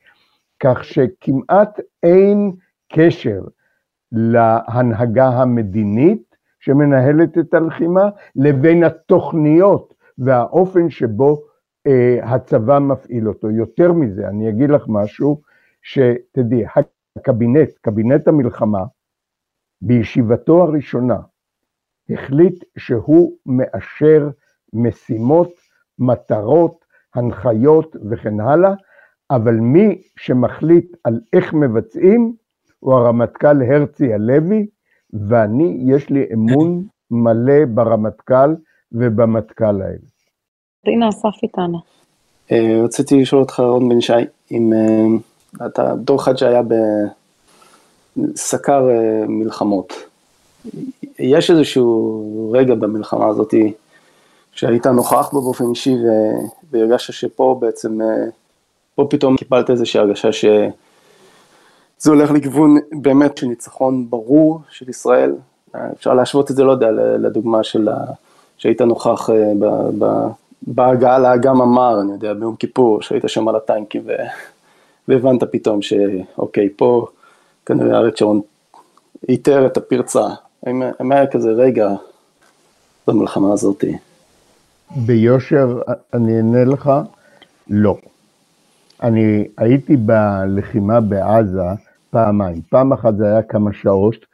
כך 0.60 0.84
שכמעט 0.84 1.80
אין 2.04 2.52
קשר 2.94 3.42
להנהגה 4.12 5.28
המדינית 5.28 6.36
שמנהלת 6.60 7.38
את 7.38 7.54
הלחימה, 7.54 8.10
לבין 8.36 8.84
התוכניות 8.84 9.94
והאופן 10.18 10.90
שבו 10.90 11.42
הצבא 12.24 12.80
מפעיל 12.80 13.28
אותו. 13.28 13.52
יותר 13.52 13.94
מזה, 13.94 14.28
אני 14.28 14.50
אגיד 14.50 14.70
לך 14.70 14.84
משהו, 14.88 15.42
שתדעי, 15.82 16.64
הקבינט, 17.16 17.70
קבינט 17.82 18.28
המלחמה, 18.28 18.84
בישיבתו 19.82 20.64
הראשונה, 20.64 21.20
החליט 22.10 22.64
שהוא 22.78 23.38
מאשר 23.46 24.30
משימות, 24.74 25.52
מטרות, 26.00 26.86
הנחיות 27.16 27.96
וכן 28.10 28.40
הלאה, 28.40 28.74
אבל 29.32 29.56
מי 29.56 30.02
שמחליט 30.18 30.96
על 31.04 31.22
איך 31.34 31.54
מבצעים 31.54 32.36
הוא 32.80 32.94
הרמטכ"ל 32.94 33.62
הרצי 33.62 34.14
הלוי, 34.14 34.68
ואני, 35.28 35.84
יש 35.88 36.10
לי 36.10 36.26
אמון 36.34 36.88
מלא 37.12 37.66
ברמטכ"ל 37.74 38.56
ובמטכ"ל 38.92 39.82
האלה. 39.82 40.19
הנה 40.86 41.10
אסף 41.10 41.44
איתנו. 41.44 41.80
אה, 42.52 42.82
רציתי 42.84 43.22
לשאול 43.22 43.42
אותך, 43.42 43.60
רון 43.60 43.90
בן 43.90 44.02
שי, 44.02 44.14
אם 44.52 44.74
אה, 44.74 45.66
אתה 45.66 45.96
דור 45.96 46.20
אחד 46.20 46.38
שהיה 46.38 46.62
בסקר 48.18 48.90
אה, 48.90 49.28
מלחמות, 49.28 49.94
יש 51.20 51.52
איזשהו 51.52 52.52
רגע 52.54 52.76
במלחמה 52.76 53.28
הזאת 53.28 53.54
שהיית 54.52 54.88
נוכח 54.88 55.30
בו 55.34 55.42
באופן 55.42 55.70
אישי 55.70 55.96
והרגשת 56.72 57.14
שפה 57.14 57.58
בעצם, 57.62 57.98
פה 58.96 59.08
פתאום 59.10 59.38
קיבלת 59.38 59.70
איזושהי 59.70 60.00
הרגשה 60.00 60.32
שזה 60.32 60.72
הולך 62.08 62.32
לכיוון 62.32 62.78
באמת 62.92 63.38
של 63.38 63.48
ניצחון 63.48 64.10
ברור 64.10 64.60
של 64.70 64.90
ישראל, 64.90 65.36
אפשר 65.94 66.14
להשוות 66.14 66.52
את 66.52 66.56
זה, 66.56 66.64
לא 66.64 66.72
יודע, 66.72 66.92
לדוגמה 66.92 67.64
של 67.64 67.90
שהיית 68.58 68.82
נוכח 68.82 69.30
ב, 69.60 69.66
ב, 70.00 70.28
בהגעה 70.68 71.20
לאגם 71.20 71.62
המר, 71.62 72.02
אני 72.02 72.12
יודע, 72.12 72.34
ביום 72.34 72.56
כיפור, 72.56 73.02
שהיית 73.02 73.24
שם 73.28 73.48
על 73.48 73.56
הטנקים. 73.56 74.04
והבנת 75.08 75.44
פתאום 75.44 75.82
שאוקיי, 75.82 76.70
פה 76.76 77.08
כנראה 77.66 77.98
אריק 77.98 78.18
שרון 78.18 78.42
איתר 79.30 79.66
את 79.66 79.78
הפרצה. 79.78 80.28
האם 80.66 81.12
היה 81.12 81.28
כזה 81.28 81.50
רגע 81.50 81.90
במלחמה 83.08 83.54
הזאת? 83.54 83.84
ביושר, 84.96 85.82
אני 86.14 86.38
אענה 86.38 86.66
לך, 86.66 86.92
לא. 87.70 87.98
אני 89.04 89.48
הייתי 89.58 89.98
בלחימה 89.98 91.02
בעזה 91.02 91.62
פעמיים. 92.10 92.62
פעם 92.70 92.94
אחת 92.94 93.18
זה 93.18 93.26
היה 93.26 93.42
כמה 93.42 93.74
שעות 93.74 94.26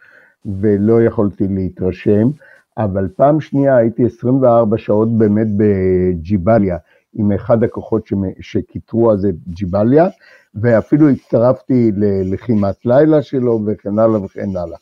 ולא 0.62 1.02
יכולתי 1.02 1.48
להתרשם, 1.50 2.30
אבל 2.78 3.08
פעם 3.16 3.42
שנייה 3.42 3.78
הייתי 3.78 4.06
24 4.06 4.78
שעות 4.78 5.18
באמת 5.18 5.48
בג'יבליה, 5.58 6.78
עם 7.14 7.32
אחד 7.32 7.64
הכוחות 7.64 8.10
שכיתרו 8.40 9.12
אז 9.12 9.26
את 9.26 9.36
ג'יבליה, 9.48 10.08
ואפילו 10.56 11.10
הצטרפתי 11.10 11.92
ללחימת 11.96 12.86
לילה 12.86 13.22
שלו 13.22 13.60
וכן 13.66 14.00
הלאה 14.00 14.24
וכן 14.24 14.50
הלאה. 14.50 14.78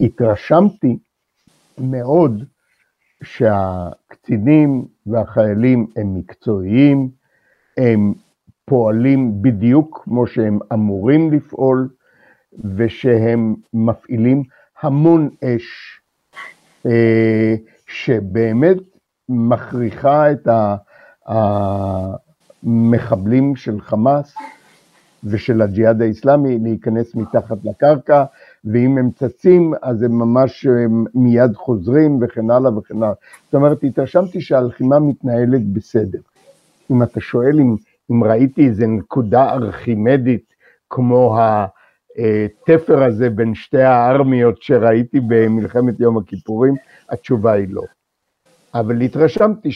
התרשמתי 0.00 0.98
מאוד 1.78 2.44
שהקצינים 3.22 4.84
והחיילים 5.06 5.86
הם 5.96 6.14
מקצועיים, 6.14 7.10
הם 7.76 8.14
פועלים 8.64 9.42
בדיוק 9.42 10.00
כמו 10.04 10.26
שהם 10.26 10.58
אמורים 10.72 11.32
לפעול, 11.32 11.88
ושהם 12.76 13.54
מפעילים 13.74 14.42
המון 14.82 15.30
אש, 15.44 16.00
שבאמת 17.86 18.76
מכריחה 19.28 20.32
את 20.32 20.48
המחבלים 22.64 23.56
של 23.56 23.80
חמאס 23.80 24.34
ושל 25.24 25.62
הג'יהאד 25.62 26.02
האיסלאמי 26.02 26.58
להיכנס 26.58 27.14
מתחת 27.14 27.56
לקרקע, 27.64 28.24
ואם 28.64 28.98
הם 28.98 29.10
צצים 29.10 29.72
אז 29.82 30.02
הם 30.02 30.12
ממש 30.12 30.66
מיד 31.14 31.54
חוזרים 31.54 32.18
וכן 32.22 32.50
הלאה 32.50 32.78
וכן 32.78 32.96
הלאה. 32.96 33.12
זאת 33.44 33.54
אומרת, 33.54 33.84
התרשמתי 33.84 34.40
שהלחימה 34.40 34.98
מתנהלת 34.98 35.72
בסדר. 35.72 36.18
אם 36.90 37.02
אתה 37.02 37.20
שואל 37.20 37.60
אם, 37.60 37.76
אם 38.10 38.24
ראיתי 38.24 38.66
איזה 38.66 38.86
נקודה 38.86 39.52
ארכימדית 39.52 40.54
כמו 40.90 41.36
התפר 42.16 43.02
הזה 43.02 43.30
בין 43.30 43.54
שתי 43.54 43.82
הארמיות 43.82 44.62
שראיתי 44.62 45.20
במלחמת 45.20 46.00
יום 46.00 46.18
הכיפורים, 46.18 46.74
התשובה 47.10 47.52
היא 47.52 47.68
לא. 47.70 47.82
אבל 48.74 49.00
התרשמתי 49.00 49.70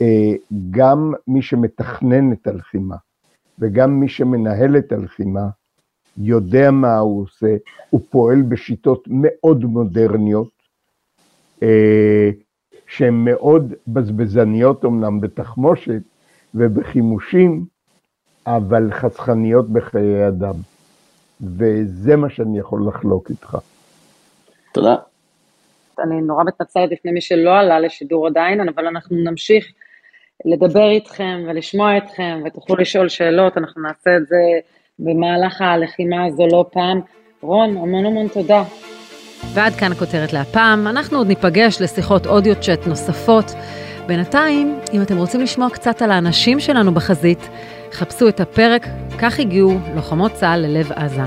שגם 0.00 1.12
מי 1.26 1.42
שמתכנן 1.42 2.32
את 2.32 2.46
הלחימה 2.46 2.96
וגם 3.58 4.00
מי 4.00 4.08
שמנהל 4.08 4.76
את 4.76 4.92
הלחימה 4.92 5.48
יודע 6.18 6.70
מה 6.70 6.98
הוא 6.98 7.22
עושה, 7.22 7.56
הוא 7.90 8.00
פועל 8.10 8.42
בשיטות 8.42 9.08
מאוד 9.10 9.64
מודרניות, 9.64 10.50
אה, 11.62 12.30
שהן 12.86 13.14
מאוד 13.14 13.74
בזבזניות 13.86 14.84
אמנם 14.84 15.20
בתחמושת 15.20 16.02
ובחימושים, 16.54 17.64
אבל 18.46 18.90
חסכניות 18.92 19.68
בחיי 19.68 20.28
אדם. 20.28 20.54
וזה 21.40 22.16
מה 22.16 22.30
שאני 22.30 22.58
יכול 22.58 22.88
לחלוק 22.88 23.30
איתך. 23.30 23.56
תודה. 24.72 24.96
אני 25.98 26.20
נורא 26.20 26.44
מתנצלת 26.44 26.90
בפני 26.90 27.12
מי 27.12 27.20
שלא 27.20 27.58
עלה 27.58 27.80
לשידור 27.80 28.26
עדיין, 28.26 28.68
אבל 28.68 28.86
אנחנו 28.86 29.16
נמשיך 29.16 29.66
לדבר 30.44 30.90
איתכם 30.90 31.44
ולשמוע 31.48 31.96
אתכם, 31.96 32.42
ותוכלו 32.44 32.76
לשאול 32.76 33.08
שאלות, 33.08 33.58
אנחנו 33.58 33.82
נעשה 33.82 34.16
את 34.16 34.26
זה 34.26 34.36
במהלך 34.98 35.60
הלחימה 35.60 36.24
הזו 36.24 36.46
לא 36.46 36.64
פעם. 36.72 37.00
רון, 37.40 37.76
המון 37.76 38.06
המון 38.06 38.28
תודה. 38.28 38.64
ועד 39.54 39.72
כאן 39.72 39.92
הכותרת 39.92 40.32
להפעם, 40.32 40.86
אנחנו 40.86 41.18
עוד 41.18 41.26
ניפגש 41.26 41.82
לשיחות 41.82 42.26
אודיו 42.26 42.60
צ'אט 42.60 42.86
נוספות. 42.86 43.44
בינתיים, 44.06 44.78
אם 44.92 45.02
אתם 45.02 45.16
רוצים 45.16 45.40
לשמוע 45.40 45.70
קצת 45.70 46.02
על 46.02 46.10
האנשים 46.10 46.60
שלנו 46.60 46.94
בחזית, 46.94 47.48
חפשו 47.92 48.28
את 48.28 48.40
הפרק 48.40 48.86
"כך 49.18 49.40
הגיעו 49.40 49.78
לוחמות 49.94 50.32
צה"ל 50.32 50.60
ללב 50.60 50.92
עזה". 50.92 51.22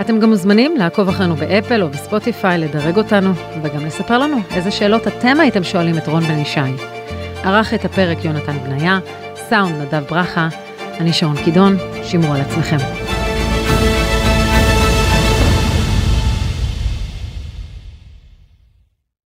אתם 0.00 0.20
גם 0.20 0.30
מוזמנים 0.30 0.76
לעקוב 0.76 1.08
אחרינו 1.08 1.36
באפל 1.36 1.82
או 1.82 1.88
בספוטיפיי, 1.88 2.58
לדרג 2.58 2.96
אותנו, 2.96 3.32
וגם 3.62 3.86
לספר 3.86 4.18
לנו 4.18 4.36
איזה 4.56 4.70
שאלות 4.70 5.08
אתם 5.08 5.40
הייתם 5.40 5.64
שואלים 5.64 5.98
את 5.98 6.08
רון 6.08 6.22
בן 6.22 6.38
ישי. 6.38 6.60
ערך 7.44 7.74
את 7.74 7.84
הפרק 7.84 8.24
יונתן 8.24 8.58
בניה, 8.58 8.98
סאונד 9.34 9.74
נדב 9.82 10.02
ברכה, 10.10 10.48
אני 11.00 11.12
שרון 11.12 11.36
קידון, 11.44 11.76
שמרו 12.02 12.32
על 12.34 12.40
עצמכם. 12.40 13.07